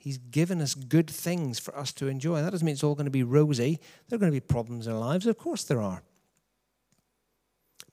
He's 0.01 0.19
given 0.19 0.61
us 0.61 0.75
good 0.75 1.11
things 1.11 1.59
for 1.59 1.77
us 1.77 1.93
to 1.95 2.09
enjoy. 2.09 2.41
That 2.41 2.51
doesn't 2.51 2.65
mean 2.65 2.73
it's 2.73 2.85
all 2.85 2.95
going 2.95 3.07
to 3.07 3.11
be 3.11 3.23
rosy. 3.23 3.81
There 4.09 4.17
are 4.17 4.21
going 4.21 4.33
to 4.33 4.37
be 4.37 4.41
problems 4.41 4.87
in 4.87 4.93
our 4.93 4.99
lives. 4.99 5.27
Of 5.27 5.39
course 5.39 5.65
there 5.65 5.81
are. 5.81 6.03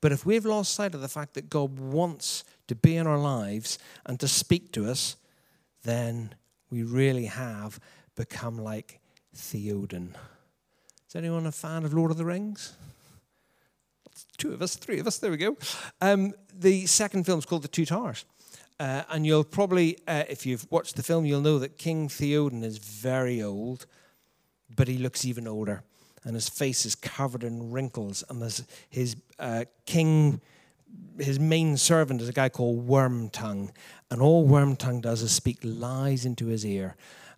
But 0.02 0.12
if 0.12 0.26
we've 0.26 0.46
lost 0.46 0.74
sight 0.76 0.94
of 0.94 1.02
the 1.02 1.08
fact 1.08 1.34
that 1.34 1.50
God 1.50 1.80
wants 1.80 2.44
to 2.68 2.76
be 2.76 2.96
in 2.96 3.08
our 3.08 3.18
lives 3.18 3.80
and 4.06 4.20
to 4.20 4.28
speak 4.28 4.72
to 4.74 4.90
us, 4.90 5.16
then 5.84 6.36
we 6.70 6.84
really 6.84 7.26
have 7.26 7.80
become 8.16 8.58
like 8.58 9.00
Theoden. 9.36 10.10
Is 11.08 11.16
anyone 11.16 11.46
a 11.46 11.52
fan 11.52 11.86
of 11.86 11.94
Lord 11.94 12.12
of 12.12 12.18
the 12.18 12.26
Rings? 12.26 12.74
Two 14.38 14.54
of 14.54 14.62
us, 14.62 14.76
three 14.76 15.00
of 15.00 15.08
us, 15.08 15.18
there 15.18 15.32
we 15.32 15.38
go. 15.38 15.58
Um, 16.02 16.34
the 16.54 16.86
second 16.86 17.26
film 17.26 17.40
is 17.40 17.46
called 17.46 17.64
The 17.64 17.68
Two 17.68 17.86
Towers. 17.86 18.26
Uh, 18.80 19.04
and 19.10 19.26
you'll 19.26 19.44
probably, 19.44 19.98
uh, 20.08 20.24
if 20.30 20.46
you've 20.46 20.70
watched 20.70 20.96
the 20.96 21.04
film, 21.04 21.26
you'll 21.26 21.42
know 21.42 21.60
that 21.60 21.78
King 21.78 22.10
Theoden 22.10 22.64
is 22.64 22.78
very 22.78 23.42
old, 23.42 23.86
but 24.74 24.88
he 24.88 24.98
looks 24.98 25.24
even 25.26 25.48
older. 25.48 25.84
And 26.24 26.36
his 26.36 26.50
face 26.50 26.86
is 26.86 26.96
covered 26.96 27.44
in 27.44 27.72
wrinkles. 27.72 28.24
And 28.30 28.42
his 28.90 29.16
uh, 29.40 29.66
king, 29.86 30.42
his 31.18 31.40
main 31.40 31.78
servant 31.78 32.22
is 32.22 32.30
a 32.30 32.34
guy 32.34 32.50
called 32.50 32.88
Wormtongue. 32.88 33.72
And 34.12 34.22
all 34.22 34.48
Wormtongue 34.48 35.02
does 35.02 35.22
is 35.22 35.32
speak 35.32 35.60
lies 35.64 36.26
into 36.26 36.48
his 36.48 36.66
ear 36.66 36.96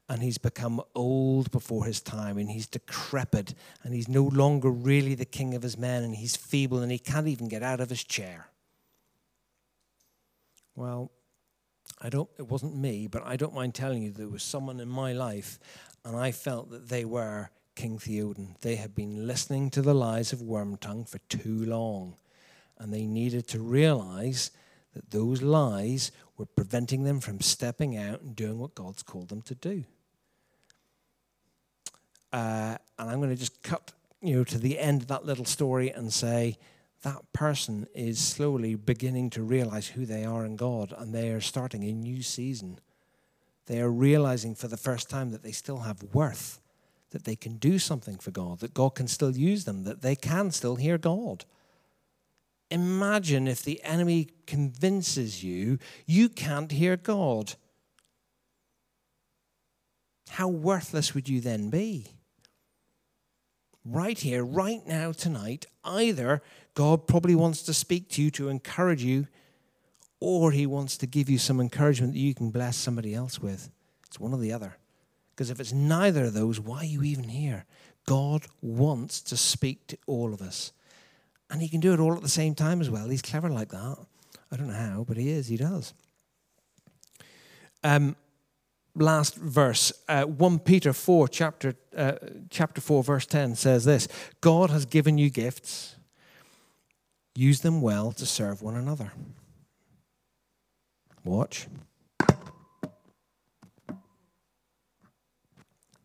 and 0.10 0.22
he's 0.22 0.38
become 0.38 0.82
old 0.96 1.52
before 1.52 1.86
his 1.86 2.02
time 2.02 2.38
and 2.38 2.50
he's 2.50 2.68
decrepit 2.68 3.54
and 3.84 3.94
he's 3.94 4.08
no 4.08 4.24
longer 4.24 4.70
really 4.70 5.16
the 5.16 5.26
king 5.26 5.54
of 5.54 5.62
his 5.62 5.78
men 5.78 6.04
and 6.04 6.16
he's 6.16 6.36
feeble 6.36 6.80
and 6.80 6.92
he 6.92 7.00
can't 7.00 7.28
even 7.28 7.48
get 7.48 7.62
out 7.62 7.82
of 7.82 7.90
his 7.90 8.04
chair. 8.04 8.48
Well, 10.76 11.12
I 12.00 12.10
don't 12.10 12.30
it 12.38 12.48
wasn't 12.48 12.76
me, 12.76 13.08
but 13.08 13.24
I 13.26 13.36
don't 13.36 13.54
mind 13.54 13.76
telling 13.76 14.04
you 14.04 14.12
there 14.12 14.30
was 14.30 14.44
someone 14.44 14.80
in 14.80 14.88
my 14.88 15.14
life 15.14 15.60
and 16.06 16.16
I 16.16 16.32
felt 16.32 16.70
that 16.70 16.90
they 16.90 17.04
were 17.04 17.50
King 17.76 17.98
Theoden. 17.98 18.60
They 18.62 18.76
had 18.76 18.96
been 18.96 19.28
listening 19.28 19.70
to 19.72 19.82
the 19.82 19.94
lies 19.94 20.32
of 20.32 20.40
Wormtongue 20.40 21.08
for 21.10 21.20
too 21.30 21.66
long 21.66 22.16
and 22.80 22.94
they 22.94 23.06
needed 23.06 23.48
to 23.50 23.60
realize 23.60 24.52
that 24.94 25.12
those 25.12 25.42
lies 25.42 26.12
were 26.38 26.46
preventing 26.46 27.04
them 27.04 27.20
from 27.20 27.42
stepping 27.42 27.98
out 27.98 28.22
and 28.22 28.36
doing 28.36 28.60
what 28.60 28.76
God's 28.76 29.04
called 29.04 29.30
them 29.30 29.42
to 29.44 29.56
do. 29.56 29.84
Uh, 32.32 32.78
and 33.00 33.10
I'm 33.10 33.18
going 33.18 33.30
to 33.30 33.36
just 33.36 33.62
cut 33.64 33.92
you 34.22 34.36
know 34.36 34.44
to 34.44 34.58
the 34.58 34.80
end 34.80 35.04
of 35.04 35.08
that 35.08 35.26
little 35.26 35.46
story 35.46 35.92
and 35.92 36.12
say 36.12 36.58
that 37.04 37.32
person 37.32 37.88
is 37.94 38.20
slowly 38.20 38.76
beginning 38.76 39.30
to 39.32 39.44
realize 39.44 39.88
who 39.88 40.06
they 40.06 40.26
are 40.26 40.46
in 40.46 40.56
God 40.56 40.94
and 40.98 41.14
they 41.14 41.30
are 41.30 41.42
starting 41.42 41.84
a 41.84 41.94
new 41.94 42.22
season. 42.22 42.80
They 43.68 43.80
are 43.82 43.92
realizing 43.92 44.56
for 44.56 44.68
the 44.68 44.78
first 44.78 45.10
time 45.10 45.32
that 45.32 45.44
they 45.44 45.52
still 45.52 45.80
have 45.80 46.02
worth, 46.14 46.60
that 47.12 47.26
they 47.26 47.36
can 47.36 47.58
do 47.58 47.80
something 47.80 48.18
for 48.18 48.32
God, 48.32 48.60
that 48.60 48.74
God 48.74 48.96
can 48.96 49.08
still 49.08 49.32
use 49.32 49.66
them, 49.66 49.84
that 49.84 50.02
they 50.02 50.16
can 50.16 50.52
still 50.52 50.76
hear 50.76 50.98
God. 50.98 51.46
Imagine 52.70 53.48
if 53.48 53.64
the 53.64 53.82
enemy 53.84 54.30
convinces 54.46 55.44
you 55.44 55.80
you 56.06 56.30
can't 56.30 56.72
hear 56.72 56.98
God. 56.98 57.56
How 60.30 60.48
worthless 60.48 61.14
would 61.16 61.30
you 61.30 61.40
then 61.40 61.70
be? 61.70 62.08
right 63.88 64.18
here, 64.20 64.44
right 64.44 64.86
now, 64.86 65.12
tonight, 65.12 65.66
either 65.84 66.42
God 66.74 67.08
probably 67.08 67.36
wants 67.36 67.64
to 67.64 67.74
speak 67.74 68.10
to 68.12 68.22
you 68.22 68.32
to 68.32 68.50
encourage 68.50 69.04
you, 69.04 69.28
or 70.20 70.52
He 70.52 70.66
wants 70.66 70.98
to 70.98 71.08
give 71.08 71.30
you 71.30 71.38
some 71.38 71.60
encouragement 71.60 72.14
that 72.14 72.20
you 72.20 72.34
can 72.34 72.50
bless 72.50 72.76
somebody 72.76 73.14
else 73.14 73.40
with. 73.40 73.70
It's 74.06 74.20
one 74.20 74.34
or 74.34 74.40
the 74.40 74.54
other. 74.54 74.78
Because 75.32 75.50
if 75.50 75.60
it's 75.60 75.74
neither 75.74 76.26
of 76.26 76.34
those, 76.34 76.60
why 76.60 76.80
are 76.80 76.86
you 76.86 77.04
even 77.04 77.30
here? 77.30 77.66
God 78.08 78.46
wants 78.62 79.22
to 79.22 79.38
speak 79.38 79.88
to 79.88 79.98
all 80.08 80.34
of 80.34 80.42
us. 80.42 80.72
And 81.50 81.62
He 81.62 81.70
can 81.70 81.80
do 81.80 81.94
it 81.94 82.00
all 82.00 82.16
at 82.16 82.22
the 82.22 82.30
same 82.30 82.56
time 82.56 82.82
as 82.82 82.90
well. 82.90 83.10
He's 83.10 83.22
clever 83.22 83.50
like 83.50 83.70
that. 83.70 83.98
I 84.52 84.56
don't 84.56 84.68
know 84.68 84.74
how, 84.74 85.06
but 85.08 85.18
He 85.18 85.30
is. 85.30 85.48
He 85.48 85.58
does. 85.58 85.94
Um, 87.84 88.16
last 88.96 89.36
verse, 89.36 89.92
uh, 90.08 90.24
1 90.24 90.60
Peter 90.60 90.94
4, 90.94 91.28
chapter, 91.28 91.76
uh, 91.96 92.14
chapter 92.50 92.82
4, 92.82 93.04
verse 93.04 93.26
10 93.26 93.56
says 93.56 93.86
this 93.86 94.08
God 94.42 94.70
has 94.70 94.86
given 94.86 95.18
you 95.18 95.30
gifts, 95.30 95.96
use 97.36 97.62
them 97.62 97.82
well 97.82 98.12
to 98.14 98.26
serve 98.26 98.62
one 98.62 98.76
another. 98.76 99.12
Watch. 101.24 101.68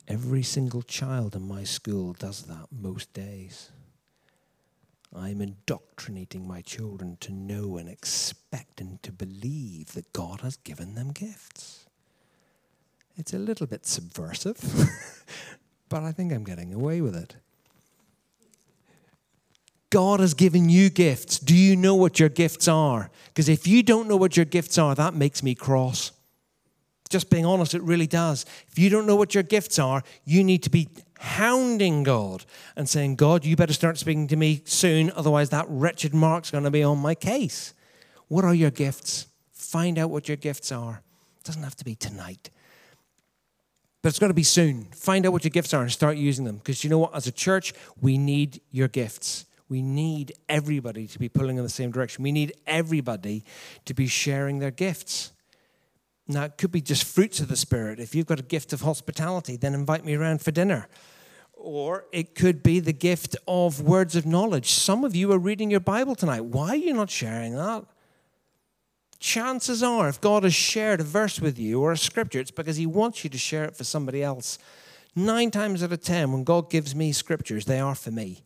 Every 0.08 0.42
single 0.42 0.82
child 0.82 1.34
in 1.34 1.42
my 1.42 1.64
school 1.64 2.12
does 2.12 2.42
that 2.42 2.66
most 2.70 3.12
days. 3.12 3.70
I'm 5.14 5.40
indoctrinating 5.40 6.46
my 6.46 6.62
children 6.62 7.18
to 7.20 7.32
know 7.32 7.76
and 7.76 7.88
expect 7.88 8.80
and 8.80 9.02
to 9.02 9.12
believe 9.12 9.92
that 9.92 10.12
God 10.12 10.40
has 10.40 10.56
given 10.56 10.94
them 10.94 11.12
gifts. 11.12 11.86
It's 13.16 13.34
a 13.34 13.38
little 13.38 13.66
bit 13.66 13.84
subversive, 13.84 14.58
but 15.90 16.02
I 16.02 16.12
think 16.12 16.32
I'm 16.32 16.44
getting 16.44 16.72
away 16.72 17.02
with 17.02 17.14
it. 17.14 17.36
God 19.90 20.20
has 20.20 20.32
given 20.32 20.70
you 20.70 20.88
gifts. 20.88 21.38
Do 21.38 21.54
you 21.54 21.76
know 21.76 21.94
what 21.94 22.18
your 22.18 22.30
gifts 22.30 22.66
are? 22.66 23.10
Because 23.26 23.50
if 23.50 23.66
you 23.66 23.82
don't 23.82 24.08
know 24.08 24.16
what 24.16 24.38
your 24.38 24.46
gifts 24.46 24.78
are, 24.78 24.94
that 24.94 25.12
makes 25.12 25.42
me 25.42 25.54
cross. 25.54 26.12
Just 27.12 27.28
being 27.28 27.44
honest, 27.44 27.74
it 27.74 27.82
really 27.82 28.06
does. 28.06 28.46
If 28.70 28.78
you 28.78 28.88
don't 28.88 29.06
know 29.06 29.16
what 29.16 29.34
your 29.34 29.42
gifts 29.42 29.78
are, 29.78 30.02
you 30.24 30.42
need 30.42 30.62
to 30.62 30.70
be 30.70 30.88
hounding 31.18 32.04
God 32.04 32.46
and 32.74 32.88
saying, 32.88 33.16
God, 33.16 33.44
you 33.44 33.54
better 33.54 33.74
start 33.74 33.98
speaking 33.98 34.26
to 34.28 34.36
me 34.36 34.62
soon, 34.64 35.12
otherwise, 35.14 35.50
that 35.50 35.66
wretched 35.68 36.14
mark's 36.14 36.50
going 36.50 36.64
to 36.64 36.70
be 36.70 36.82
on 36.82 36.96
my 36.98 37.14
case. 37.14 37.74
What 38.28 38.46
are 38.46 38.54
your 38.54 38.70
gifts? 38.70 39.26
Find 39.52 39.98
out 39.98 40.08
what 40.08 40.26
your 40.26 40.38
gifts 40.38 40.72
are. 40.72 41.02
It 41.36 41.44
doesn't 41.44 41.62
have 41.62 41.76
to 41.76 41.84
be 41.84 41.94
tonight. 41.94 42.48
But 44.00 44.08
it's 44.08 44.18
got 44.18 44.28
to 44.28 44.34
be 44.34 44.42
soon. 44.42 44.84
Find 44.94 45.26
out 45.26 45.32
what 45.32 45.44
your 45.44 45.50
gifts 45.50 45.74
are 45.74 45.82
and 45.82 45.92
start 45.92 46.16
using 46.16 46.46
them. 46.46 46.56
Because 46.56 46.82
you 46.82 46.88
know 46.88 46.98
what? 46.98 47.14
As 47.14 47.26
a 47.26 47.32
church, 47.32 47.74
we 48.00 48.16
need 48.16 48.62
your 48.70 48.88
gifts. 48.88 49.44
We 49.68 49.82
need 49.82 50.32
everybody 50.48 51.06
to 51.08 51.18
be 51.18 51.28
pulling 51.28 51.58
in 51.58 51.62
the 51.62 51.68
same 51.68 51.90
direction. 51.90 52.24
We 52.24 52.32
need 52.32 52.54
everybody 52.66 53.44
to 53.84 53.92
be 53.92 54.06
sharing 54.06 54.60
their 54.60 54.70
gifts. 54.70 55.32
Now, 56.28 56.44
it 56.44 56.56
could 56.56 56.72
be 56.72 56.80
just 56.80 57.04
fruits 57.04 57.40
of 57.40 57.48
the 57.48 57.56
Spirit. 57.56 57.98
If 57.98 58.14
you've 58.14 58.26
got 58.26 58.40
a 58.40 58.44
gift 58.44 58.72
of 58.72 58.82
hospitality, 58.82 59.56
then 59.56 59.74
invite 59.74 60.04
me 60.04 60.14
around 60.14 60.40
for 60.40 60.50
dinner. 60.50 60.88
Or 61.52 62.06
it 62.12 62.34
could 62.34 62.62
be 62.62 62.80
the 62.80 62.92
gift 62.92 63.36
of 63.46 63.80
words 63.80 64.16
of 64.16 64.24
knowledge. 64.24 64.72
Some 64.72 65.04
of 65.04 65.14
you 65.14 65.32
are 65.32 65.38
reading 65.38 65.70
your 65.70 65.80
Bible 65.80 66.14
tonight. 66.14 66.44
Why 66.44 66.70
are 66.70 66.76
you 66.76 66.94
not 66.94 67.10
sharing 67.10 67.54
that? 67.56 67.84
chances 69.22 69.82
are, 69.82 70.08
if 70.08 70.20
God 70.20 70.42
has 70.42 70.54
shared 70.54 71.00
a 71.00 71.04
verse 71.04 71.40
with 71.40 71.58
you 71.58 71.80
or 71.80 71.92
a 71.92 71.96
scripture, 71.96 72.40
it's 72.40 72.50
because 72.50 72.76
He 72.76 72.86
wants 72.86 73.24
you 73.24 73.30
to 73.30 73.38
share 73.38 73.64
it 73.64 73.76
for 73.76 73.84
somebody 73.84 74.22
else. 74.22 74.58
Nine 75.14 75.50
times 75.50 75.82
out 75.82 75.92
of 75.92 76.02
ten, 76.02 76.32
when 76.32 76.44
God 76.44 76.68
gives 76.68 76.94
me 76.94 77.12
scriptures, 77.12 77.64
they 77.64 77.78
are 77.80 77.94
for 77.94 78.10
me, 78.10 78.42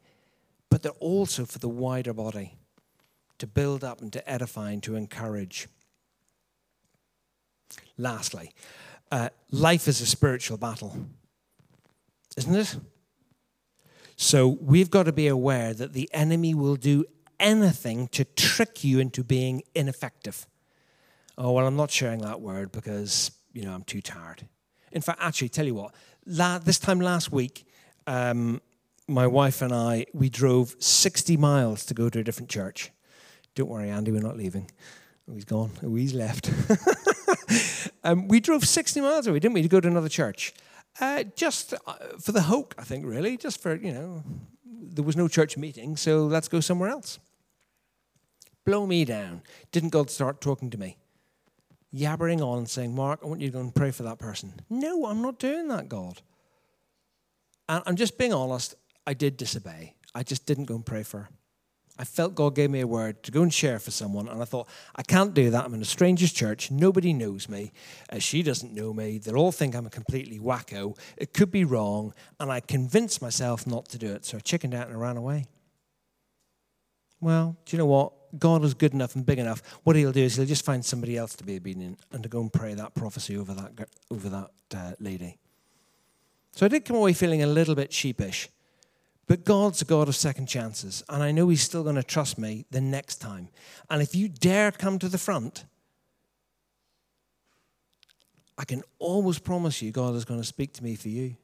but 0.70 0.82
they're 0.82 0.92
also 0.92 1.44
for 1.44 1.58
the 1.58 1.68
wider 1.68 2.12
body 2.12 2.58
to 3.38 3.46
build 3.46 3.82
up 3.82 4.00
and 4.00 4.12
to 4.12 4.30
edify 4.30 4.70
and 4.70 4.82
to 4.82 4.96
encourage. 4.96 5.66
Lastly, 7.98 8.52
uh, 9.10 9.30
life 9.50 9.88
is 9.88 10.00
a 10.00 10.06
spiritual 10.06 10.58
battle, 10.58 10.96
isn't 12.36 12.54
it? 12.54 12.76
So 14.16 14.48
we've 14.60 14.90
got 14.90 15.04
to 15.04 15.12
be 15.12 15.28
aware 15.28 15.74
that 15.74 15.92
the 15.92 16.08
enemy 16.12 16.54
will 16.54 16.76
do 16.76 17.04
anything 17.38 18.08
to 18.08 18.24
trick 18.24 18.82
you 18.82 18.98
into 18.98 19.22
being 19.22 19.62
ineffective 19.74 20.46
oh, 21.38 21.52
well, 21.52 21.66
I'm 21.66 21.76
not 21.76 21.90
sharing 21.90 22.20
that 22.20 22.40
word 22.40 22.72
because, 22.72 23.30
you 23.52 23.64
know, 23.64 23.72
I'm 23.72 23.82
too 23.82 24.00
tired. 24.00 24.46
In 24.92 25.02
fact, 25.02 25.20
actually, 25.22 25.48
tell 25.50 25.66
you 25.66 25.74
what, 25.74 25.94
la- 26.26 26.58
this 26.58 26.78
time 26.78 27.00
last 27.00 27.32
week, 27.32 27.66
um, 28.06 28.60
my 29.08 29.26
wife 29.26 29.62
and 29.62 29.72
I, 29.72 30.06
we 30.12 30.28
drove 30.28 30.74
60 30.78 31.36
miles 31.36 31.84
to 31.86 31.94
go 31.94 32.08
to 32.08 32.20
a 32.20 32.24
different 32.24 32.50
church. 32.50 32.90
Don't 33.54 33.68
worry, 33.68 33.90
Andy, 33.90 34.10
we're 34.10 34.20
not 34.20 34.36
leaving. 34.36 34.70
Oh, 35.30 35.34
he's 35.34 35.44
gone. 35.44 35.70
Oh, 35.82 35.94
he's 35.94 36.14
left. 36.14 36.50
um, 38.04 38.28
we 38.28 38.40
drove 38.40 38.64
60 38.64 39.00
miles 39.00 39.26
away, 39.26 39.38
didn't 39.38 39.54
we, 39.54 39.62
to 39.62 39.68
go 39.68 39.80
to 39.80 39.88
another 39.88 40.08
church? 40.08 40.52
Uh, 41.00 41.24
just 41.34 41.74
uh, 41.86 41.94
for 42.20 42.32
the 42.32 42.42
hoke, 42.42 42.74
I 42.78 42.82
think, 42.82 43.04
really. 43.04 43.36
Just 43.36 43.60
for, 43.60 43.74
you 43.74 43.92
know, 43.92 44.24
there 44.64 45.04
was 45.04 45.16
no 45.16 45.28
church 45.28 45.56
meeting, 45.56 45.96
so 45.96 46.24
let's 46.26 46.48
go 46.48 46.60
somewhere 46.60 46.90
else. 46.90 47.18
Blow 48.64 48.86
me 48.86 49.04
down. 49.04 49.42
Didn't 49.72 49.90
God 49.90 50.10
start 50.10 50.40
talking 50.40 50.70
to 50.70 50.78
me? 50.78 50.96
Yabbering 51.94 52.40
on, 52.40 52.58
and 52.58 52.68
saying, 52.68 52.94
Mark, 52.94 53.20
I 53.22 53.26
want 53.26 53.40
you 53.40 53.48
to 53.48 53.52
go 53.52 53.60
and 53.60 53.74
pray 53.74 53.90
for 53.90 54.02
that 54.02 54.18
person. 54.18 54.54
No, 54.68 55.06
I'm 55.06 55.22
not 55.22 55.38
doing 55.38 55.68
that, 55.68 55.88
God. 55.88 56.20
And 57.68 57.82
I'm 57.86 57.96
just 57.96 58.18
being 58.18 58.32
honest, 58.32 58.74
I 59.06 59.14
did 59.14 59.36
disobey. 59.36 59.94
I 60.14 60.22
just 60.22 60.46
didn't 60.46 60.64
go 60.64 60.74
and 60.74 60.84
pray 60.84 61.02
for 61.02 61.20
her. 61.20 61.28
I 61.98 62.04
felt 62.04 62.34
God 62.34 62.54
gave 62.54 62.70
me 62.70 62.80
a 62.80 62.86
word 62.86 63.22
to 63.22 63.32
go 63.32 63.42
and 63.42 63.52
share 63.52 63.78
for 63.78 63.90
someone, 63.90 64.28
and 64.28 64.42
I 64.42 64.44
thought, 64.44 64.68
I 64.94 65.02
can't 65.02 65.32
do 65.32 65.50
that. 65.50 65.64
I'm 65.64 65.74
in 65.74 65.80
a 65.80 65.86
stranger's 65.86 66.32
church. 66.32 66.70
Nobody 66.70 67.12
knows 67.12 67.48
me. 67.48 67.72
Uh, 68.10 68.18
she 68.18 68.42
doesn't 68.42 68.74
know 68.74 68.92
me. 68.92 69.18
They'll 69.18 69.36
all 69.36 69.52
think 69.52 69.74
I'm 69.74 69.86
a 69.86 69.90
completely 69.90 70.38
wacko. 70.38 70.98
It 71.16 71.32
could 71.32 71.50
be 71.50 71.64
wrong, 71.64 72.12
and 72.38 72.50
I 72.50 72.60
convinced 72.60 73.22
myself 73.22 73.66
not 73.66 73.88
to 73.90 73.98
do 73.98 74.12
it. 74.12 74.24
So 74.24 74.36
I 74.36 74.40
chickened 74.40 74.74
out 74.74 74.88
and 74.88 74.96
I 74.96 75.00
ran 75.00 75.16
away. 75.16 75.46
Well, 77.20 77.56
do 77.64 77.76
you 77.76 77.78
know 77.78 77.86
what? 77.86 78.12
God 78.38 78.62
is 78.64 78.74
good 78.74 78.92
enough 78.92 79.14
and 79.16 79.24
big 79.24 79.38
enough. 79.38 79.62
What 79.84 79.96
he'll 79.96 80.12
do 80.12 80.22
is 80.22 80.36
he'll 80.36 80.46
just 80.46 80.64
find 80.64 80.84
somebody 80.84 81.16
else 81.16 81.34
to 81.36 81.44
be 81.44 81.56
obedient 81.56 82.00
and 82.12 82.22
to 82.22 82.28
go 82.28 82.40
and 82.40 82.52
pray 82.52 82.74
that 82.74 82.94
prophecy 82.94 83.36
over 83.38 83.54
that 83.54 83.88
over 84.10 84.28
that 84.28 84.50
uh, 84.74 84.92
lady. 85.00 85.38
So 86.52 86.66
I 86.66 86.68
did 86.68 86.84
come 86.84 86.96
away 86.96 87.12
feeling 87.12 87.42
a 87.42 87.46
little 87.46 87.74
bit 87.74 87.92
sheepish. 87.92 88.48
But 89.26 89.44
God's 89.44 89.82
a 89.82 89.84
God 89.84 90.08
of 90.08 90.14
second 90.14 90.46
chances, 90.46 91.02
and 91.08 91.22
I 91.22 91.32
know 91.32 91.48
He's 91.48 91.62
still 91.62 91.82
going 91.82 91.96
to 91.96 92.02
trust 92.02 92.38
me 92.38 92.64
the 92.70 92.80
next 92.80 93.16
time. 93.16 93.48
And 93.90 94.00
if 94.00 94.14
you 94.14 94.28
dare 94.28 94.70
come 94.70 94.98
to 95.00 95.08
the 95.08 95.18
front, 95.18 95.64
I 98.56 98.64
can 98.64 98.82
almost 98.98 99.42
promise 99.44 99.82
you 99.82 99.90
God 99.90 100.14
is 100.14 100.24
going 100.24 100.40
to 100.40 100.46
speak 100.46 100.72
to 100.74 100.84
me 100.84 100.94
for 100.94 101.08
you. 101.08 101.36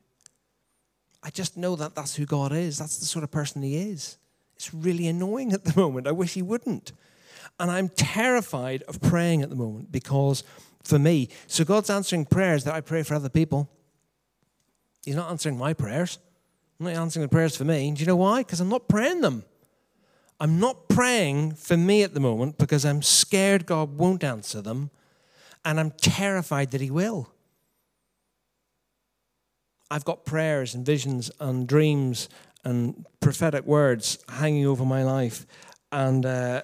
I 1.23 1.31
just 1.31 1.57
know 1.57 1.77
that 1.77 1.95
that's 1.95 2.15
who 2.17 2.25
God 2.25 2.53
is. 2.53 2.79
That's 2.79 2.99
the 2.99 3.05
sort 3.05 3.25
of 3.25 3.31
person 3.31 3.63
He 3.63 3.77
is. 3.77 4.17
It's 4.55 4.73
really 4.73 5.09
annoying 5.09 5.53
at 5.53 5.65
the 5.65 5.79
moment. 5.79 6.07
I 6.07 6.13
wish 6.13 6.35
He 6.35 6.43
wouldn't. 6.43 6.93
And 7.59 7.71
I'm 7.71 7.89
terrified 7.89 8.83
of 8.83 9.01
praying 9.01 9.43
at 9.43 9.51
the 9.51 9.57
moment 9.57 9.91
because 9.91 10.45
for 10.83 10.99
me, 10.99 11.29
so 11.47 11.65
God's 11.65 11.91
answering 11.91 12.27
prayers 12.27 12.65
that 12.65 12.75
I 12.75 12.81
pray 12.81 13.03
for 13.03 13.15
other 13.15 13.29
people. 13.29 13.69
He's 15.05 15.17
not 15.17 15.31
answering 15.31 15.59
my 15.59 15.75
prayers. 15.75 16.19
I'm 16.79 16.87
not 16.87 16.95
answering 16.95 17.23
the 17.23 17.29
prayers 17.29 17.57
for 17.57 17.65
me. 17.65 17.91
Do 17.93 18.01
you 18.01 18.07
know 18.07 18.17
why? 18.17 18.41
Because 18.41 18.61
I'm 18.61 18.69
not 18.69 18.89
praying 18.89 19.21
them. 19.21 19.45
I'm 20.41 20.59
not 20.59 20.89
praying 20.89 21.55
for 21.55 21.77
me 21.77 22.03
at 22.03 22.15
the 22.15 22.21
moment 22.21 22.59
because 22.59 22.85
I'm 22.85 23.03
scared 23.03 23.65
God 23.65 23.97
won't 23.97 24.25
answer 24.25 24.61
them 24.61 24.91
and 25.65 25.79
I'm 25.79 25.93
terrified 25.93 26.73
that 26.73 26.81
He 26.81 26.91
will. 26.91 27.33
I've 29.91 30.05
got 30.05 30.25
prayers 30.25 30.75
and 30.75 30.85
visions 30.85 31.31
and 31.39 31.69
dreams 31.69 32.29
and 32.65 33.07
prophetic 33.21 33.65
words 33.67 34.19
hanging 34.29 34.67
over 34.67 34.85
my 34.85 35.03
life. 35.03 35.47
And 35.91 36.25
uh, 36.25 36.63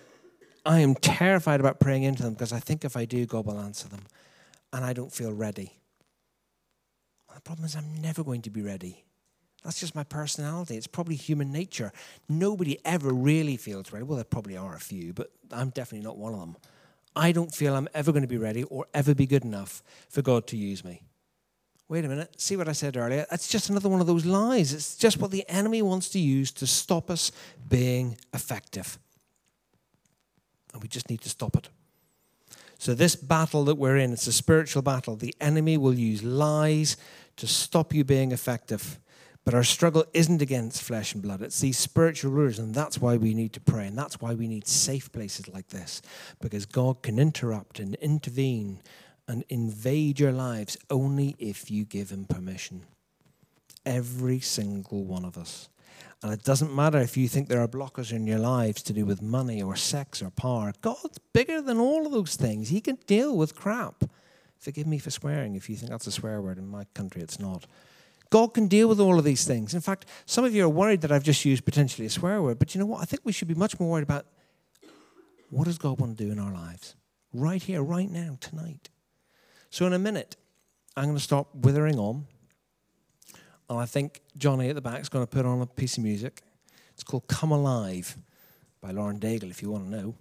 I 0.65 0.81
am 0.81 0.95
terrified 0.95 1.61
about 1.61 1.79
praying 1.79 2.05
into 2.05 2.23
them 2.23 2.33
because 2.33 2.53
I 2.53 2.61
think 2.61 2.85
if 2.85 2.97
I 2.97 3.05
do, 3.05 3.27
God 3.27 3.47
will 3.47 3.61
answer 3.61 3.89
them. 3.89 4.03
And 4.73 4.85
I 4.85 4.93
don't 4.93 5.13
feel 5.13 5.33
ready. 5.33 5.75
The 7.35 7.41
problem 7.43 7.67
is, 7.67 7.77
I'm 7.77 8.01
never 8.03 8.25
going 8.25 8.43
to 8.43 8.51
be 8.51 8.63
ready. 8.63 9.05
That's 9.69 9.81
just 9.81 9.95
my 9.95 10.05
personality. 10.05 10.79
It's 10.79 10.87
probably 10.87 11.15
human 11.15 11.53
nature. 11.53 11.93
Nobody 12.27 12.79
ever 12.87 13.13
really 13.13 13.59
feels 13.59 13.93
ready. 13.93 14.03
Well, 14.03 14.17
there 14.17 14.25
probably 14.25 14.57
are 14.57 14.75
a 14.75 14.81
few, 14.81 15.13
but 15.13 15.31
I'm 15.53 15.69
definitely 15.69 16.07
not 16.07 16.17
one 16.17 16.33
of 16.33 16.41
them. 16.41 16.57
I 17.15 17.33
don't 17.33 17.55
feel 17.55 17.75
I'm 17.75 17.87
ever 17.93 18.11
going 18.11 18.23
to 18.23 18.29
be 18.29 18.39
ready 18.39 18.63
or 18.63 18.87
ever 18.95 19.15
be 19.15 19.27
good 19.27 19.45
enough 19.45 19.83
for 20.09 20.23
God 20.23 20.47
to 20.47 20.57
use 20.57 20.87
me. 20.87 21.03
Wait 21.87 22.03
a 22.03 22.09
minute. 22.09 22.41
See 22.41 22.57
what 22.57 22.67
I 22.67 22.73
said 22.73 22.97
earlier? 22.97 23.27
That's 23.29 23.47
just 23.47 23.69
another 23.69 23.91
one 23.91 24.01
of 24.01 24.07
those 24.07 24.25
lies. 24.25 24.73
It's 24.73 24.97
just 24.97 25.19
what 25.19 25.33
the 25.33 25.47
enemy 25.51 25.83
wants 25.83 26.09
to 26.11 26.19
use 26.19 26.51
to 26.53 26.67
stop 26.67 27.11
us 27.11 27.31
being 27.69 28.17
effective. 28.33 28.99
And 30.73 30.81
we 30.81 30.89
just 30.89 31.11
need 31.11 31.21
to 31.21 31.29
stop 31.29 31.57
it. 31.57 31.69
So, 32.79 32.95
this 32.95 33.17
battle 33.17 33.67
that 33.67 33.75
we're 33.75 33.99
in, 33.99 34.15
it's 34.15 34.27
a 34.29 34.33
spiritual 34.33 34.81
battle. 34.81 35.15
The 35.15 35.35
enemy 35.43 35.77
will 35.77 35.93
use 35.93 36.23
lies 36.23 36.97
to 37.37 37.47
stop 37.47 37.93
you 37.93 38.03
being 38.03 38.33
effective. 38.33 38.99
But 39.45 39.55
our 39.55 39.65
struggle 39.65 40.05
isn't 40.13 40.43
against 40.43 40.83
flesh 40.83 41.15
and 41.15 41.23
blood, 41.23 41.41
it's 41.41 41.61
these 41.61 41.79
spiritual 41.79 42.33
rulers, 42.33 42.59
and 42.59 42.75
that's 42.75 43.01
why 43.01 43.17
we 43.17 43.33
need 43.33 43.55
to 43.55 43.61
pray, 43.61 43.87
and 43.87 43.97
that's 43.97 44.21
why 44.21 44.35
we 44.35 44.47
need 44.47 44.67
safe 44.67 45.11
places 45.11 45.49
like 45.49 45.69
this, 45.69 46.03
because 46.41 46.67
God 46.67 47.03
can 47.03 47.19
interrupt 47.19 47.79
and 47.79 47.95
intervene 47.97 48.83
and 49.27 49.45
invade 49.49 50.21
your 50.21 50.33
lives 50.33 50.77
only 50.91 51.35
if 51.39 51.71
you 51.71 51.85
give 51.85 52.11
Him 52.11 52.25
permission. 52.25 52.85
Every 53.87 54.41
single 54.41 55.05
one 55.05 55.25
of 55.25 55.39
us. 55.39 55.69
And 56.23 56.33
it 56.33 56.43
doesn't 56.43 56.75
matter 56.75 56.99
if 56.99 57.17
you 57.17 57.29
think 57.29 57.49
there 57.49 57.63
are 57.63 57.69
blockers 57.69 58.13
in 58.13 58.27
your 58.27 58.41
lives 58.41 58.83
to 58.85 58.93
do 58.93 59.05
with 59.05 59.23
money 59.23 59.63
or 59.63 59.77
sex 59.77 60.21
or 60.21 60.31
power. 60.31 60.73
God's 60.81 61.19
bigger 61.33 61.63
than 61.63 61.79
all 61.79 62.07
of 62.07 62.13
those 62.13 62.35
things. 62.35 62.71
He 62.71 62.81
can 62.81 62.99
deal 63.07 63.37
with 63.37 63.55
crap. 63.55 64.03
Forgive 64.59 64.87
me 64.87 64.99
for 64.99 65.11
swearing 65.11 65.55
if 65.55 65.71
you 65.71 65.77
think 65.77 65.93
that's 65.93 66.09
a 66.09 66.13
swear 66.13 66.43
word. 66.43 66.59
In 66.59 66.67
my 66.67 66.85
country, 66.93 67.23
it's 67.23 67.39
not. 67.39 67.67
God 68.31 68.55
can 68.55 68.67
deal 68.67 68.89
with 68.89 69.01
all 69.01 69.19
of 69.19 69.25
these 69.25 69.47
things. 69.47 69.75
In 69.75 69.81
fact, 69.81 70.07
some 70.27 70.45
of 70.45 70.55
you 70.55 70.65
are 70.65 70.69
worried 70.69 71.01
that 71.01 71.13
I've 71.13 71.23
just 71.23 71.45
used 71.45 71.65
potentially 71.65 72.07
a 72.07 72.11
swear 72.11 72.43
word, 72.43 72.59
but 72.59 72.75
you 72.75 72.79
know 72.79 72.87
what? 72.87 73.01
I 73.01 73.05
think 73.05 73.23
we 73.25 73.33
should 73.33 73.49
be 73.49 73.55
much 73.55 73.79
more 73.81 73.91
worried 73.91 74.03
about 74.03 74.27
what 75.51 75.65
does 75.65 75.79
God 75.79 75.99
want 75.99 76.19
to 76.19 76.25
do 76.25 76.31
in 76.31 76.39
our 76.39 76.53
lives? 76.53 76.95
Right 77.33 77.63
here, 77.63 77.83
right 77.83 78.11
now, 78.11 78.37
tonight. 78.41 78.91
So, 79.71 79.87
in 79.87 79.93
a 79.93 79.99
minute, 79.99 80.37
I'm 80.97 81.05
going 81.05 81.17
to 81.17 81.23
stop 81.23 81.55
withering 81.55 81.99
on. 81.99 82.27
And 83.71 83.79
I 83.79 83.87
think 83.87 84.23
Johnny 84.37 84.69
at 84.69 84.75
the 84.75 84.81
back 84.81 85.01
is 85.01 85.09
going 85.09 85.27
to 85.27 85.31
put 85.31 85.47
on 85.47 85.61
a 85.61 85.67
piece 85.67 85.99
of 85.99 86.03
music. 86.03 86.43
It's 86.95 87.05
called 87.05 87.29
Come 87.29 87.53
Alive 87.53 88.17
by 88.81 88.91
Lauren 88.91 89.21
Daigle, 89.21 89.51
if 89.51 89.63
you 89.63 89.71
want 89.71 89.85
to 89.85 89.91
know. 89.91 90.15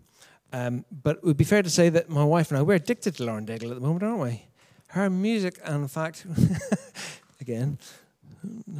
Um, 0.54 0.86
but 0.92 1.18
it 1.18 1.24
would 1.24 1.38
be 1.38 1.44
fair 1.44 1.62
to 1.62 1.70
say 1.70 1.90
that 1.90 2.10
my 2.10 2.24
wife 2.24 2.52
and 2.52 2.58
I, 2.58 2.62
we're 2.62 2.76
addicted 2.76 3.16
to 3.16 3.24
Lauren 3.24 3.46
Daigle 3.46 3.70
at 3.70 3.76
the 3.76 3.82
moment, 3.82 4.04
aren't 4.04 4.20
we? 4.20 4.46
Her 4.90 5.10
music, 5.10 5.60
and 5.64 5.84
in 5.84 5.88
fact, 5.88 6.26
again, 7.40 7.78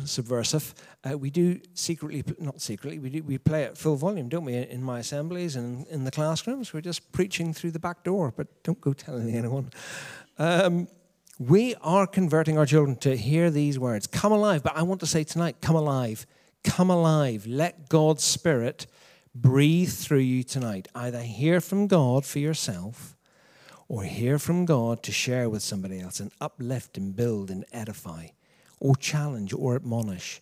subversive. 0.06 0.74
Uh, 1.04 1.18
we 1.18 1.30
do 1.30 1.60
secretly, 1.74 2.24
not 2.40 2.62
secretly, 2.62 3.00
we 3.00 3.10
do 3.10 3.24
we 3.24 3.38
play 3.38 3.64
at 3.64 3.78
full 3.78 3.96
volume, 3.96 4.30
don't 4.30 4.46
we? 4.46 4.56
In 4.56 4.84
my 4.84 5.00
assemblies 5.00 5.56
and 5.56 5.88
in 5.88 6.04
the 6.04 6.12
classrooms, 6.12 6.74
we're 6.74 6.82
just 6.82 7.12
preaching 7.12 7.54
through 7.54 7.72
the 7.72 7.80
back 7.80 8.04
door, 8.04 8.34
but 8.36 8.48
don't 8.64 8.82
go 8.82 8.94
telling 8.94 9.34
anyone. 9.36 9.72
Um, 10.38 10.88
we 11.40 11.76
are 11.82 12.08
converting 12.08 12.58
our 12.58 12.66
children 12.66 12.96
to 12.98 13.16
hear 13.16 13.50
these 13.50 13.78
words, 13.78 14.08
"Come 14.08 14.32
alive." 14.32 14.64
But 14.64 14.76
I 14.76 14.84
want 14.84 15.00
to 15.02 15.08
say 15.08 15.24
tonight, 15.24 15.58
"Come 15.62 15.76
alive, 15.76 16.26
come 16.64 16.90
alive." 16.90 17.46
Let 17.48 17.90
God's 17.90 18.24
Spirit 18.24 18.88
breathe 19.34 19.92
through 19.92 20.20
you 20.20 20.44
tonight. 20.44 20.88
Either 20.96 21.22
hear 21.22 21.62
from 21.62 21.88
God 21.88 22.26
for 22.26 22.40
yourself 22.40 23.16
or 23.88 24.04
hear 24.04 24.40
from 24.40 24.66
God 24.66 25.04
to 25.04 25.12
share 25.12 25.50
with 25.50 25.62
somebody 25.62 26.00
else 26.00 26.20
and 26.20 26.32
uplift 26.42 26.98
and 26.98 27.16
build 27.16 27.50
and 27.50 27.64
edify 27.72 28.28
or 28.80 28.96
challenge 28.96 29.54
or 29.54 29.76
admonish. 29.76 30.42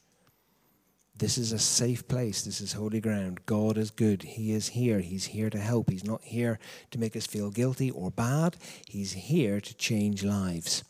This 1.18 1.38
is 1.38 1.54
a 1.54 1.60
safe 1.60 2.08
place. 2.08 2.42
This 2.42 2.60
is 2.60 2.74
holy 2.74 3.00
ground. 3.00 3.46
God 3.46 3.78
is 3.78 3.90
good. 3.90 4.24
He 4.24 4.52
is 4.52 4.70
here. 4.70 5.00
He's 5.00 5.26
here 5.26 5.50
to 5.50 5.58
help. 5.58 5.90
He's 5.90 6.04
not 6.04 6.22
here 6.24 6.60
to 6.92 7.00
make 7.00 7.16
us 7.16 7.26
feel 7.26 7.52
guilty 7.52 7.90
or 7.90 8.12
bad. 8.12 8.58
He's 8.88 9.14
here 9.14 9.62
to 9.62 9.74
change 9.76 10.24
lives. 10.24 10.84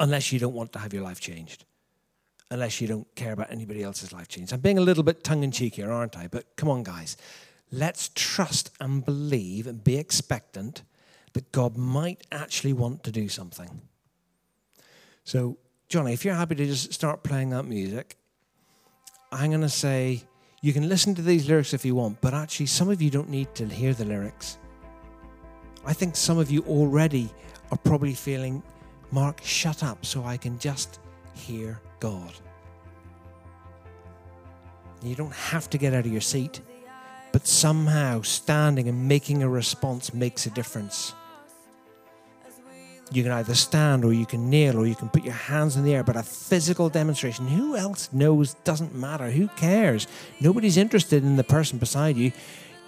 Unless 0.00 0.32
you 0.32 0.38
don't 0.38 0.54
want 0.54 0.72
to 0.72 0.78
have 0.78 0.94
your 0.94 1.02
life 1.02 1.20
changed. 1.20 1.66
Unless 2.50 2.80
you 2.80 2.88
don't 2.88 3.14
care 3.14 3.32
about 3.32 3.50
anybody 3.50 3.82
else's 3.82 4.14
life 4.14 4.28
changed. 4.28 4.54
I'm 4.54 4.60
being 4.60 4.78
a 4.78 4.82
little 4.82 5.02
bit 5.02 5.22
tongue 5.22 5.42
in 5.42 5.50
cheek 5.50 5.74
here, 5.74 5.92
aren't 5.92 6.16
I? 6.16 6.28
But 6.28 6.56
come 6.56 6.70
on, 6.70 6.82
guys. 6.84 7.18
Let's 7.70 8.10
trust 8.14 8.70
and 8.80 9.04
believe 9.04 9.66
and 9.66 9.84
be 9.84 9.98
expectant 9.98 10.82
that 11.34 11.52
God 11.52 11.76
might 11.76 12.26
actually 12.32 12.72
want 12.72 13.04
to 13.04 13.10
do 13.10 13.28
something. 13.28 13.82
So, 15.28 15.58
Johnny, 15.90 16.14
if 16.14 16.24
you're 16.24 16.34
happy 16.34 16.54
to 16.54 16.64
just 16.64 16.90
start 16.94 17.22
playing 17.22 17.50
that 17.50 17.64
music, 17.64 18.16
I'm 19.30 19.50
going 19.50 19.60
to 19.60 19.68
say 19.68 20.22
you 20.62 20.72
can 20.72 20.88
listen 20.88 21.14
to 21.16 21.20
these 21.20 21.46
lyrics 21.46 21.74
if 21.74 21.84
you 21.84 21.94
want, 21.94 22.22
but 22.22 22.32
actually, 22.32 22.64
some 22.64 22.88
of 22.88 23.02
you 23.02 23.10
don't 23.10 23.28
need 23.28 23.54
to 23.56 23.66
hear 23.66 23.92
the 23.92 24.06
lyrics. 24.06 24.56
I 25.84 25.92
think 25.92 26.16
some 26.16 26.38
of 26.38 26.50
you 26.50 26.62
already 26.62 27.28
are 27.70 27.76
probably 27.76 28.14
feeling, 28.14 28.62
Mark, 29.10 29.42
shut 29.44 29.82
up 29.82 30.06
so 30.06 30.24
I 30.24 30.38
can 30.38 30.58
just 30.58 30.98
hear 31.34 31.78
God. 32.00 32.32
You 35.02 35.14
don't 35.14 35.34
have 35.34 35.68
to 35.68 35.76
get 35.76 35.92
out 35.92 36.06
of 36.06 36.10
your 36.10 36.22
seat, 36.22 36.62
but 37.32 37.46
somehow 37.46 38.22
standing 38.22 38.88
and 38.88 39.06
making 39.06 39.42
a 39.42 39.48
response 39.48 40.14
makes 40.14 40.46
a 40.46 40.50
difference. 40.50 41.12
You 43.10 43.22
can 43.22 43.32
either 43.32 43.54
stand 43.54 44.04
or 44.04 44.12
you 44.12 44.26
can 44.26 44.50
kneel 44.50 44.78
or 44.78 44.86
you 44.86 44.94
can 44.94 45.08
put 45.08 45.24
your 45.24 45.34
hands 45.34 45.76
in 45.76 45.84
the 45.84 45.94
air, 45.94 46.04
but 46.04 46.16
a 46.16 46.22
physical 46.22 46.88
demonstration. 46.88 47.48
Who 47.48 47.76
else 47.76 48.10
knows? 48.12 48.54
Doesn't 48.64 48.94
matter. 48.94 49.30
Who 49.30 49.48
cares? 49.48 50.06
Nobody's 50.40 50.76
interested 50.76 51.22
in 51.22 51.36
the 51.36 51.44
person 51.44 51.78
beside 51.78 52.16
you. 52.16 52.32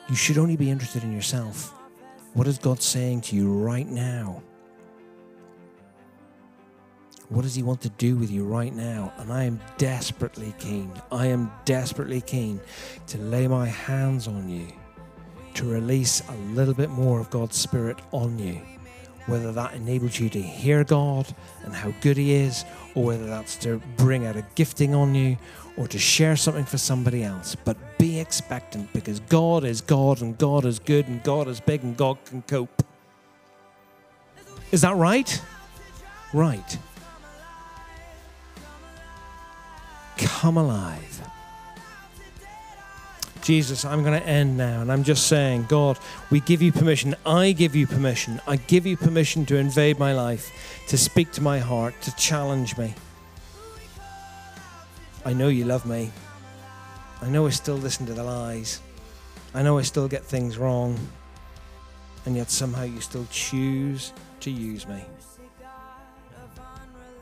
You 0.09 0.17
should 0.17 0.39
only 0.39 0.57
be 0.57 0.71
interested 0.71 1.03
in 1.03 1.13
yourself. 1.13 1.73
What 2.35 2.47
is 2.47 2.59
God 2.59 2.83
saying 2.83 3.23
to 3.23 3.37
you 3.37 3.51
right 3.51 3.89
now? 3.89 4.43
What 7.31 7.43
does 7.43 7.55
He 7.55 7.63
want 7.63 7.81
to 7.83 7.89
do 7.91 8.17
with 8.17 8.31
you 8.31 8.45
right 8.45 8.75
now? 8.75 9.13
And 9.19 9.33
I 9.33 9.45
am 9.45 9.61
desperately 9.79 10.53
keen, 10.59 10.93
I 11.13 11.27
am 11.27 11.51
desperately 11.65 12.21
keen 12.21 12.61
to 13.07 13.19
lay 13.19 13.47
my 13.47 13.67
hands 13.67 14.27
on 14.27 14.49
you, 14.49 14.67
to 15.55 15.65
release 15.65 16.23
a 16.29 16.35
little 16.55 16.75
bit 16.75 16.91
more 16.91 17.21
of 17.21 17.31
God's 17.31 17.57
Spirit 17.57 18.01
on 18.11 18.39
you. 18.39 18.61
Whether 19.27 19.53
that 19.53 19.75
enables 19.75 20.19
you 20.19 20.29
to 20.31 20.41
hear 20.41 20.83
God 20.85 21.33
and 21.65 21.75
how 21.75 21.93
good 22.01 22.17
He 22.17 22.33
is, 22.33 22.65
or 22.95 23.05
whether 23.05 23.27
that's 23.27 23.57
to 23.57 23.81
bring 23.97 24.27
out 24.27 24.37
a 24.37 24.45
gifting 24.55 24.95
on 24.95 25.15
you, 25.15 25.37
or 25.77 25.87
to 25.89 25.99
share 25.99 26.37
something 26.37 26.65
for 26.65 26.79
somebody 26.79 27.23
else. 27.23 27.55
But 27.55 27.77
be 27.99 28.19
expectant 28.19 28.93
because 28.93 29.21
God 29.21 29.65
is 29.65 29.81
God 29.81 30.23
and 30.23 30.37
God 30.37 30.65
is 30.65 30.79
good 30.79 31.07
and 31.09 31.23
God 31.23 31.49
is 31.49 31.61
big 31.61 31.83
and 31.83 31.97
God 31.97 32.19
can 32.25 32.43
cope. 32.43 32.83
Is 34.73 34.83
that 34.83 34.97
right? 34.97 35.41
Right. 36.33 36.79
Come 40.17 40.57
alive. 40.57 41.23
Jesus, 43.43 43.85
I'm 43.85 44.03
going 44.03 44.21
to 44.21 44.27
end 44.27 44.57
now, 44.57 44.83
and 44.83 44.93
I'm 44.93 45.03
just 45.03 45.27
saying, 45.27 45.67
God, 45.69 45.99
we 46.31 46.41
give 46.41 46.63
you 46.63 46.73
permission. 46.73 47.15
I 47.25 47.53
give 47.53 47.75
you 47.75 47.87
permission. 47.87 48.41
I 48.47 48.57
give 48.57 48.87
you 48.87 48.97
permission 48.97 49.47
to 49.47 49.57
invade 49.57 49.99
my 49.99 50.13
life, 50.13 50.85
to 50.89 50.99
speak 50.99 51.33
to 51.33 51.41
my 51.41 51.59
heart, 51.59 51.95
to 52.03 52.15
challenge 52.17 52.77
me. 52.77 52.95
I 55.25 55.33
know 55.33 55.49
you 55.49 55.65
love 55.65 55.87
me. 55.87 56.11
I 57.23 57.29
know 57.29 57.47
I 57.47 57.51
still 57.51 57.77
listen 57.77 58.07
to 58.07 58.15
the 58.15 58.25
lies. 58.25 58.81
I 59.55 59.63
know 59.63 59.79
I 59.79 59.83
still 59.83 60.09
get 60.09 60.25
things 60.25 60.57
wrong. 60.57 60.99
And 62.27 62.37
yet 62.37 62.51
somehow 62.51 62.85
you 62.85 63.01
still 63.01 63.27
choose 63.31 64.13
to 64.41 64.51
use 64.51 64.87
me. 64.87 65.03